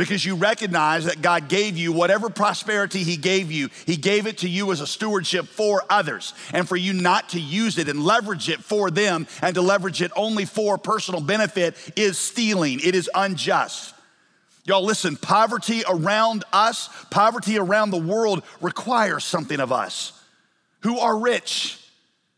because 0.00 0.24
you 0.24 0.34
recognize 0.34 1.04
that 1.04 1.20
God 1.20 1.48
gave 1.48 1.76
you 1.76 1.92
whatever 1.92 2.30
prosperity 2.30 3.02
He 3.02 3.18
gave 3.18 3.52
you, 3.52 3.68
He 3.84 3.96
gave 3.96 4.26
it 4.26 4.38
to 4.38 4.48
you 4.48 4.72
as 4.72 4.80
a 4.80 4.86
stewardship 4.86 5.46
for 5.46 5.84
others. 5.90 6.32
And 6.54 6.66
for 6.66 6.76
you 6.76 6.94
not 6.94 7.28
to 7.30 7.40
use 7.40 7.76
it 7.76 7.86
and 7.86 8.02
leverage 8.02 8.48
it 8.48 8.60
for 8.60 8.90
them 8.90 9.26
and 9.42 9.54
to 9.56 9.60
leverage 9.60 10.00
it 10.00 10.10
only 10.16 10.46
for 10.46 10.78
personal 10.78 11.20
benefit 11.20 11.76
is 11.96 12.16
stealing, 12.16 12.80
it 12.82 12.94
is 12.94 13.10
unjust. 13.14 13.92
Y'all, 14.64 14.84
listen, 14.84 15.16
poverty 15.16 15.82
around 15.88 16.44
us, 16.52 16.88
poverty 17.10 17.58
around 17.58 17.90
the 17.90 17.98
world 17.98 18.42
requires 18.60 19.24
something 19.24 19.58
of 19.58 19.72
us 19.72 20.12
who 20.80 20.98
are 20.98 21.18
rich. 21.18 21.78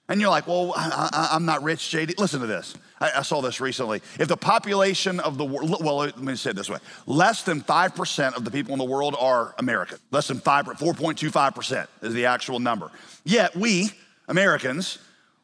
And 0.08 0.20
you're 0.20 0.30
like, 0.30 0.46
well, 0.46 0.72
I, 0.76 1.30
am 1.32 1.46
not 1.46 1.62
rich, 1.62 1.80
JD. 1.80 2.18
Listen 2.18 2.40
to 2.40 2.46
this. 2.46 2.74
I, 3.00 3.10
I, 3.18 3.22
saw 3.22 3.40
this 3.40 3.60
recently. 3.60 4.02
If 4.18 4.28
the 4.28 4.36
population 4.36 5.20
of 5.20 5.38
the 5.38 5.44
world, 5.44 5.82
well, 5.82 5.96
let 5.96 6.18
me 6.18 6.36
say 6.36 6.50
it 6.50 6.56
this 6.56 6.68
way 6.68 6.78
less 7.06 7.42
than 7.42 7.62
5% 7.62 8.36
of 8.36 8.44
the 8.44 8.50
people 8.50 8.72
in 8.72 8.78
the 8.78 8.84
world 8.84 9.16
are 9.18 9.54
American. 9.58 9.98
Less 10.10 10.28
than 10.28 10.38
5, 10.38 10.66
4.25% 10.66 11.86
is 12.02 12.14
the 12.14 12.26
actual 12.26 12.58
number. 12.58 12.90
Yet 13.24 13.56
we, 13.56 13.90
Americans, 14.28 14.98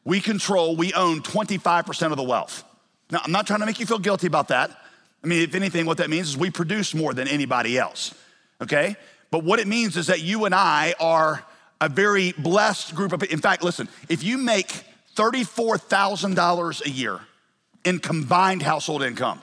we 0.05 0.21
control, 0.21 0.75
we 0.75 0.93
own 0.93 1.21
25% 1.21 2.11
of 2.11 2.17
the 2.17 2.23
wealth. 2.23 2.63
Now, 3.11 3.21
I'm 3.23 3.31
not 3.31 3.47
trying 3.47 3.61
to 3.61 3.65
make 3.65 3.79
you 3.79 3.85
feel 3.85 3.99
guilty 3.99 4.27
about 4.27 4.49
that. 4.49 4.71
I 5.23 5.27
mean, 5.27 5.41
if 5.41 5.55
anything, 5.55 5.85
what 5.85 5.97
that 5.97 6.09
means 6.09 6.29
is 6.29 6.37
we 6.37 6.49
produce 6.49 6.93
more 6.93 7.13
than 7.13 7.27
anybody 7.27 7.77
else, 7.77 8.13
okay? 8.61 8.95
But 9.31 9.43
what 9.43 9.59
it 9.59 9.67
means 9.67 9.97
is 9.97 10.07
that 10.07 10.21
you 10.21 10.45
and 10.45 10.55
I 10.55 10.93
are 10.99 11.43
a 11.81 11.89
very 11.89 12.33
blessed 12.33 12.95
group 12.95 13.11
of 13.13 13.19
people. 13.19 13.33
In 13.33 13.41
fact, 13.41 13.63
listen, 13.63 13.89
if 14.07 14.23
you 14.23 14.37
make 14.37 14.83
$34,000 15.15 16.85
a 16.85 16.89
year 16.89 17.19
in 17.83 17.99
combined 17.99 18.61
household 18.61 19.03
income, 19.03 19.41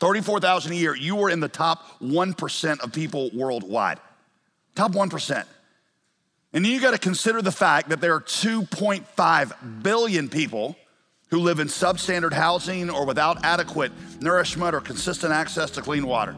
34,000 0.00 0.72
a 0.72 0.74
year, 0.74 0.94
you 0.94 1.22
are 1.22 1.30
in 1.30 1.40
the 1.40 1.48
top 1.48 2.00
1% 2.00 2.80
of 2.80 2.92
people 2.92 3.30
worldwide. 3.32 3.98
Top 4.74 4.92
1%. 4.92 5.44
And 6.52 6.66
you 6.66 6.80
got 6.80 6.92
to 6.92 6.98
consider 6.98 7.42
the 7.42 7.52
fact 7.52 7.88
that 7.88 8.00
there 8.00 8.14
are 8.14 8.20
2.5 8.20 9.82
billion 9.82 10.28
people 10.28 10.76
who 11.30 11.40
live 11.40 11.58
in 11.58 11.68
substandard 11.68 12.32
housing 12.32 12.90
or 12.90 13.04
without 13.04 13.44
adequate 13.44 13.92
nourishment 14.20 14.74
or 14.74 14.80
consistent 14.80 15.32
access 15.32 15.70
to 15.70 15.82
clean 15.82 16.06
water. 16.06 16.36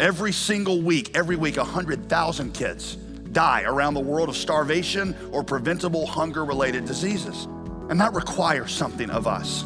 Every 0.00 0.32
single 0.32 0.80
week, 0.80 1.16
every 1.16 1.36
week, 1.36 1.56
100,000 1.56 2.54
kids 2.54 2.96
die 3.32 3.62
around 3.62 3.94
the 3.94 4.00
world 4.00 4.28
of 4.28 4.36
starvation 4.36 5.14
or 5.32 5.42
preventable 5.42 6.06
hunger 6.06 6.44
related 6.44 6.84
diseases. 6.84 7.46
And 7.90 8.00
that 8.00 8.14
requires 8.14 8.72
something 8.72 9.10
of 9.10 9.26
us. 9.26 9.64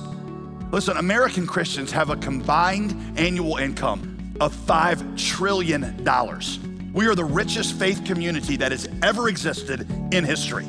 Listen, 0.71 0.97
American 0.97 1.47
Christians 1.47 1.92
have 1.92 2.11
a 2.11 2.16
combined 2.16 3.18
annual 3.18 3.59
income 3.59 4.35
of 4.40 4.55
$5 4.55 5.18
trillion. 5.18 6.03
We 6.92 7.07
are 7.07 7.14
the 7.14 7.25
richest 7.25 7.79
faith 7.79 8.05
community 8.05 8.57
that 8.57 8.73
has 8.73 8.88
ever 9.03 9.29
existed 9.29 9.87
in 10.12 10.25
history. 10.25 10.66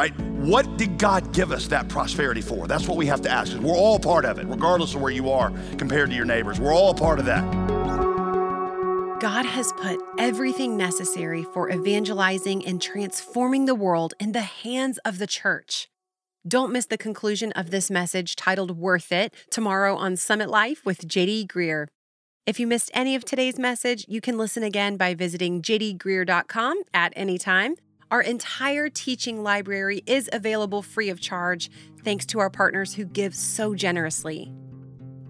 Right? 0.00 0.18
What 0.18 0.78
did 0.78 0.96
God 0.96 1.34
give 1.34 1.52
us 1.52 1.66
that 1.66 1.90
prosperity 1.90 2.40
for? 2.40 2.66
That's 2.66 2.88
what 2.88 2.96
we 2.96 3.04
have 3.04 3.20
to 3.20 3.28
ask. 3.28 3.54
We're 3.58 3.76
all 3.76 3.98
part 3.98 4.24
of 4.24 4.38
it, 4.38 4.46
regardless 4.46 4.94
of 4.94 5.02
where 5.02 5.12
you 5.12 5.30
are 5.30 5.52
compared 5.76 6.08
to 6.08 6.16
your 6.16 6.24
neighbors. 6.24 6.58
We're 6.58 6.72
all 6.72 6.94
part 6.94 7.18
of 7.18 7.26
that. 7.26 7.44
God 9.20 9.44
has 9.44 9.74
put 9.74 10.00
everything 10.18 10.78
necessary 10.78 11.42
for 11.52 11.70
evangelizing 11.70 12.64
and 12.64 12.80
transforming 12.80 13.66
the 13.66 13.74
world 13.74 14.14
in 14.18 14.32
the 14.32 14.40
hands 14.40 14.96
of 15.04 15.18
the 15.18 15.26
church. 15.26 15.90
Don't 16.48 16.72
miss 16.72 16.86
the 16.86 16.96
conclusion 16.96 17.52
of 17.52 17.70
this 17.70 17.90
message 17.90 18.36
titled 18.36 18.78
Worth 18.78 19.12
It 19.12 19.34
tomorrow 19.50 19.96
on 19.96 20.16
Summit 20.16 20.48
Life 20.48 20.80
with 20.82 21.06
JD 21.06 21.46
Greear. 21.48 21.88
If 22.46 22.58
you 22.58 22.66
missed 22.66 22.90
any 22.94 23.14
of 23.14 23.26
today's 23.26 23.58
message, 23.58 24.06
you 24.08 24.22
can 24.22 24.38
listen 24.38 24.62
again 24.62 24.96
by 24.96 25.12
visiting 25.12 25.60
jdgreear.com 25.60 26.84
at 26.94 27.12
any 27.14 27.36
time. 27.36 27.76
Our 28.10 28.22
entire 28.22 28.88
teaching 28.88 29.44
library 29.44 30.02
is 30.04 30.28
available 30.32 30.82
free 30.82 31.10
of 31.10 31.20
charge 31.20 31.70
thanks 32.02 32.26
to 32.26 32.40
our 32.40 32.50
partners 32.50 32.94
who 32.94 33.04
give 33.04 33.36
so 33.36 33.72
generously. 33.74 34.52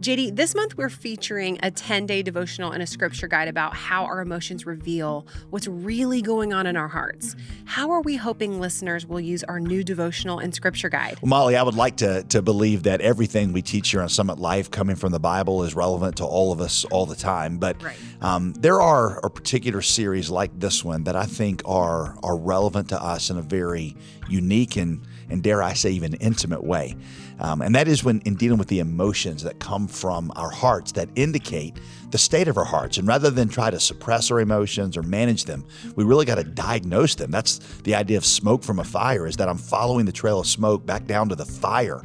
JD, 0.01 0.35
this 0.35 0.55
month 0.55 0.79
we're 0.79 0.89
featuring 0.89 1.59
a 1.63 1.71
10 1.71 2.07
day 2.07 2.23
devotional 2.23 2.71
and 2.71 2.83
a 2.83 2.87
scripture 2.87 3.29
guide 3.29 3.49
about 3.49 3.77
how 3.77 4.05
our 4.05 4.23
emotions 4.23 4.65
reveal 4.65 5.27
what's 5.51 5.69
really 5.69 6.23
going 6.23 6.55
on 6.55 6.67
in 6.67 6.75
our 6.75 6.89
hearts. 6.89 7.37
How 7.67 7.91
are 7.91 8.01
we 8.01 8.17
hoping 8.17 8.59
listeners 8.61 9.05
will 9.05 9.21
use 9.21 9.45
our 9.45 9.61
new 9.61 9.85
devotional 9.85 10.39
and 10.39 10.55
scripture 10.55 10.89
guide? 10.89 11.19
Well, 11.21 11.29
Molly, 11.29 11.55
I 11.55 11.63
would 11.63 11.75
like 11.75 11.99
to, 11.99 12.23
to 12.31 12.41
believe 12.41 12.85
that 12.85 13.03
everything 13.03 13.53
we 13.53 13.61
teach 13.61 13.91
here 13.91 14.01
on 14.01 14.09
Summit 14.09 14.39
Life 14.39 14.71
coming 14.71 14.97
from 14.97 15.13
the 15.13 15.21
Bible 15.21 15.65
is 15.65 15.75
relevant 15.75 16.17
to 16.17 16.25
all 16.25 16.51
of 16.51 16.63
us 16.63 16.87
all 16.87 17.05
the 17.05 17.15
time. 17.15 17.59
But 17.59 17.83
right. 17.83 17.97
um, 18.23 18.55
there 18.55 18.81
are 18.81 19.19
a 19.19 19.29
particular 19.29 19.83
series 19.83 20.31
like 20.31 20.59
this 20.59 20.83
one 20.83 21.05
that 21.05 21.15
I 21.15 21.27
think 21.27 21.61
are, 21.67 22.17
are 22.23 22.39
relevant 22.39 22.89
to 22.89 23.03
us 23.03 23.29
in 23.29 23.37
a 23.37 23.43
very 23.43 23.99
unique 24.31 24.77
and, 24.77 25.07
and 25.29 25.43
dare 25.43 25.63
I 25.63 25.73
say, 25.73 25.91
even 25.91 26.15
intimate 26.15 26.65
way. 26.65 26.97
Um, 27.39 27.63
and 27.63 27.75
that 27.75 27.89
is 27.89 28.05
when 28.05 28.21
in 28.21 28.35
dealing 28.35 28.59
with 28.59 28.69
the 28.69 28.81
emotions 28.81 29.43
that 29.45 29.59
come 29.61 29.89
from 29.89 30.31
our 30.37 30.51
hearts 30.51 30.93
that 30.93 31.09
indicate 31.17 31.79
the 32.11 32.19
state 32.19 32.49
of 32.49 32.59
our 32.59 32.65
hearts. 32.65 32.99
And 32.99 33.09
rather 33.09 33.31
than 33.31 33.49
try 33.49 33.71
to 33.71 33.81
suppress 33.81 34.31
our 34.31 34.41
emotions 34.41 34.97
or 34.97 35.03
manage 35.03 35.45
them, 35.45 35.65
we 35.97 36.05
really 36.05 36.27
got 36.27 36.37
to 36.37 36.45
diagnose 36.45 37.15
them. 37.15 37.31
That's 37.31 37.59
the 37.83 37.95
idea 37.95 38.19
of 38.19 38.25
smoke 38.25 38.63
from 38.63 38.79
a 38.79 38.85
fire 38.85 39.27
is 39.27 39.37
that 39.37 39.49
I'm 39.49 39.59
following 39.59 40.07
the 40.07 40.13
trail 40.13 40.41
of 40.41 40.47
smoke 40.47 40.85
back 40.85 41.07
down 41.07 41.29
to 41.31 41.35
the 41.35 41.47
fire 41.47 42.03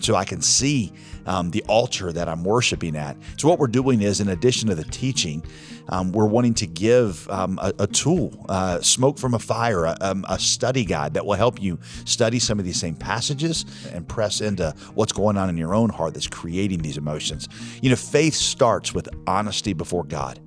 so 0.00 0.14
I 0.14 0.24
can 0.24 0.40
see 0.40 0.92
um, 1.26 1.50
the 1.50 1.62
altar 1.68 2.12
that 2.12 2.28
I'm 2.28 2.44
worshiping 2.44 2.96
at. 2.96 3.16
So, 3.36 3.48
what 3.48 3.58
we're 3.58 3.66
doing 3.66 4.02
is, 4.02 4.20
in 4.20 4.28
addition 4.28 4.68
to 4.68 4.74
the 4.74 4.84
teaching, 4.84 5.44
um, 5.88 6.12
we're 6.12 6.26
wanting 6.26 6.54
to 6.54 6.66
give 6.66 7.28
um, 7.30 7.58
a, 7.62 7.72
a, 7.80 7.86
tool, 7.86 8.44
uh, 8.48 8.80
smoke 8.80 9.18
from 9.18 9.34
a 9.34 9.38
fire, 9.38 9.84
a, 9.84 9.96
um, 10.00 10.24
a, 10.28 10.38
study 10.38 10.84
guide 10.84 11.14
that 11.14 11.24
will 11.24 11.34
help 11.34 11.60
you 11.60 11.78
study 12.04 12.38
some 12.38 12.58
of 12.58 12.64
these 12.64 12.78
same 12.78 12.94
passages 12.94 13.64
and 13.92 14.06
press 14.06 14.40
into 14.40 14.74
what's 14.94 15.12
going 15.12 15.36
on 15.36 15.48
in 15.48 15.56
your 15.56 15.74
own 15.74 15.88
heart 15.88 16.14
that's 16.14 16.26
creating 16.26 16.80
these 16.80 16.96
emotions. 16.96 17.48
You 17.82 17.90
know, 17.90 17.96
faith 17.96 18.34
starts 18.34 18.94
with 18.94 19.08
honesty 19.26 19.72
before 19.72 20.04
God, 20.04 20.40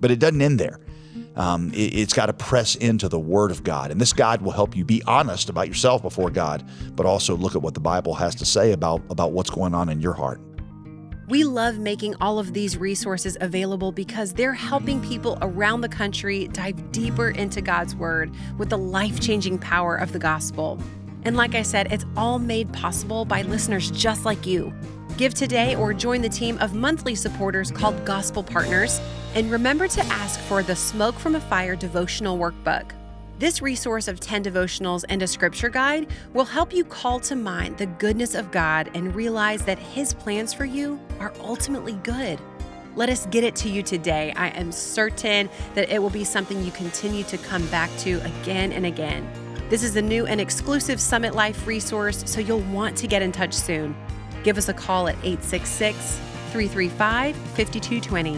but 0.00 0.10
it 0.10 0.18
doesn't 0.18 0.40
end 0.40 0.60
there. 0.60 0.80
Um, 1.36 1.72
it, 1.74 1.94
has 1.94 2.12
got 2.12 2.26
to 2.26 2.32
press 2.32 2.76
into 2.76 3.08
the 3.08 3.18
Word 3.18 3.50
of 3.50 3.64
God. 3.64 3.90
And 3.90 4.00
this 4.00 4.12
guide 4.12 4.42
will 4.42 4.52
help 4.52 4.76
you 4.76 4.84
be 4.84 5.02
honest 5.04 5.48
about 5.48 5.66
yourself 5.66 6.00
before 6.02 6.30
God, 6.30 6.64
but 6.94 7.06
also 7.06 7.36
look 7.36 7.56
at 7.56 7.62
what 7.62 7.74
the 7.74 7.80
Bible 7.80 8.14
has 8.14 8.36
to 8.36 8.44
say 8.44 8.70
about, 8.70 9.02
about 9.10 9.32
what's 9.32 9.50
going 9.50 9.74
on 9.74 9.88
in 9.88 10.00
your 10.00 10.12
heart. 10.12 10.40
We 11.26 11.42
love 11.42 11.78
making 11.78 12.16
all 12.20 12.38
of 12.38 12.52
these 12.52 12.76
resources 12.76 13.38
available 13.40 13.92
because 13.92 14.34
they're 14.34 14.52
helping 14.52 15.00
people 15.00 15.38
around 15.40 15.80
the 15.80 15.88
country 15.88 16.48
dive 16.48 16.92
deeper 16.92 17.30
into 17.30 17.62
God's 17.62 17.96
Word 17.96 18.30
with 18.58 18.68
the 18.68 18.76
life 18.76 19.20
changing 19.20 19.58
power 19.58 19.96
of 19.96 20.12
the 20.12 20.18
gospel. 20.18 20.78
And 21.22 21.34
like 21.34 21.54
I 21.54 21.62
said, 21.62 21.90
it's 21.90 22.04
all 22.14 22.38
made 22.38 22.70
possible 22.74 23.24
by 23.24 23.40
listeners 23.40 23.90
just 23.90 24.26
like 24.26 24.46
you. 24.46 24.70
Give 25.16 25.32
today 25.32 25.76
or 25.76 25.94
join 25.94 26.20
the 26.20 26.28
team 26.28 26.58
of 26.58 26.74
monthly 26.74 27.14
supporters 27.14 27.70
called 27.70 28.04
Gospel 28.04 28.42
Partners. 28.42 29.00
And 29.34 29.50
remember 29.50 29.88
to 29.88 30.04
ask 30.06 30.38
for 30.40 30.62
the 30.62 30.76
Smoke 30.76 31.14
from 31.14 31.36
a 31.36 31.40
Fire 31.40 31.74
devotional 31.74 32.36
workbook. 32.36 32.90
This 33.36 33.60
resource 33.60 34.06
of 34.06 34.20
10 34.20 34.44
devotionals 34.44 35.04
and 35.08 35.20
a 35.20 35.26
scripture 35.26 35.68
guide 35.68 36.06
will 36.32 36.44
help 36.44 36.72
you 36.72 36.84
call 36.84 37.18
to 37.20 37.34
mind 37.34 37.76
the 37.76 37.86
goodness 37.86 38.36
of 38.36 38.52
God 38.52 38.88
and 38.94 39.12
realize 39.12 39.64
that 39.64 39.78
His 39.78 40.14
plans 40.14 40.54
for 40.54 40.64
you 40.64 41.00
are 41.18 41.32
ultimately 41.40 41.94
good. 42.04 42.38
Let 42.94 43.08
us 43.08 43.26
get 43.26 43.42
it 43.42 43.56
to 43.56 43.68
you 43.68 43.82
today. 43.82 44.32
I 44.36 44.48
am 44.50 44.70
certain 44.70 45.50
that 45.74 45.90
it 45.90 46.00
will 46.00 46.10
be 46.10 46.22
something 46.22 46.64
you 46.64 46.70
continue 46.70 47.24
to 47.24 47.36
come 47.38 47.66
back 47.68 47.90
to 47.98 48.20
again 48.20 48.70
and 48.70 48.86
again. 48.86 49.28
This 49.68 49.82
is 49.82 49.96
a 49.96 50.02
new 50.02 50.26
and 50.26 50.40
exclusive 50.40 51.00
Summit 51.00 51.34
Life 51.34 51.66
resource, 51.66 52.22
so 52.26 52.40
you'll 52.40 52.60
want 52.60 52.96
to 52.98 53.08
get 53.08 53.20
in 53.20 53.32
touch 53.32 53.52
soon. 53.52 53.96
Give 54.44 54.56
us 54.58 54.68
a 54.68 54.74
call 54.74 55.08
at 55.08 55.16
866 55.24 56.20
335 56.52 57.34
5220. 57.34 58.36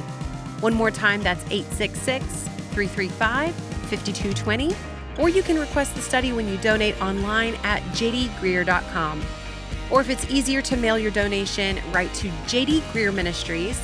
One 0.61 0.72
more 0.72 0.90
time, 0.90 1.22
that's 1.22 1.44
866 1.50 2.24
335 2.72 3.65
5220, 3.87 4.77
or 5.18 5.29
you 5.29 5.42
can 5.42 5.59
request 5.59 5.94
the 5.94 6.01
study 6.01 6.33
when 6.33 6.49
you 6.49 6.57
donate 6.59 7.01
online 7.01 7.55
at 7.62 7.83
jdgreear.com. 7.92 9.22
Or 9.90 10.01
if 10.01 10.11
it's 10.11 10.29
easier 10.31 10.61
to 10.62 10.77
mail 10.77 10.99
your 10.99 11.11
donation, 11.12 11.79
write 11.92 12.12
to 12.14 12.29
JD 12.46 12.81
Greear 12.92 13.14
Ministries, 13.14 13.81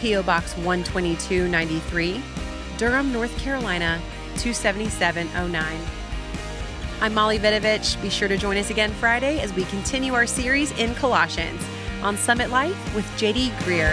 P.O. 0.00 0.22
Box 0.22 0.54
12293, 0.54 2.22
Durham, 2.78 3.12
North 3.12 3.38
Carolina 3.38 4.00
27709. 4.36 5.80
I'm 7.00 7.14
Molly 7.14 7.38
Vidovich. 7.38 8.00
Be 8.00 8.08
sure 8.08 8.28
to 8.28 8.36
join 8.36 8.56
us 8.56 8.70
again 8.70 8.90
Friday 8.92 9.40
as 9.40 9.52
we 9.54 9.64
continue 9.64 10.14
our 10.14 10.26
series 10.26 10.70
in 10.78 10.94
Colossians 10.94 11.62
on 12.02 12.16
Summit 12.16 12.50
Life 12.50 12.94
with 12.94 13.04
JD 13.16 13.50
Greear. 13.64 13.92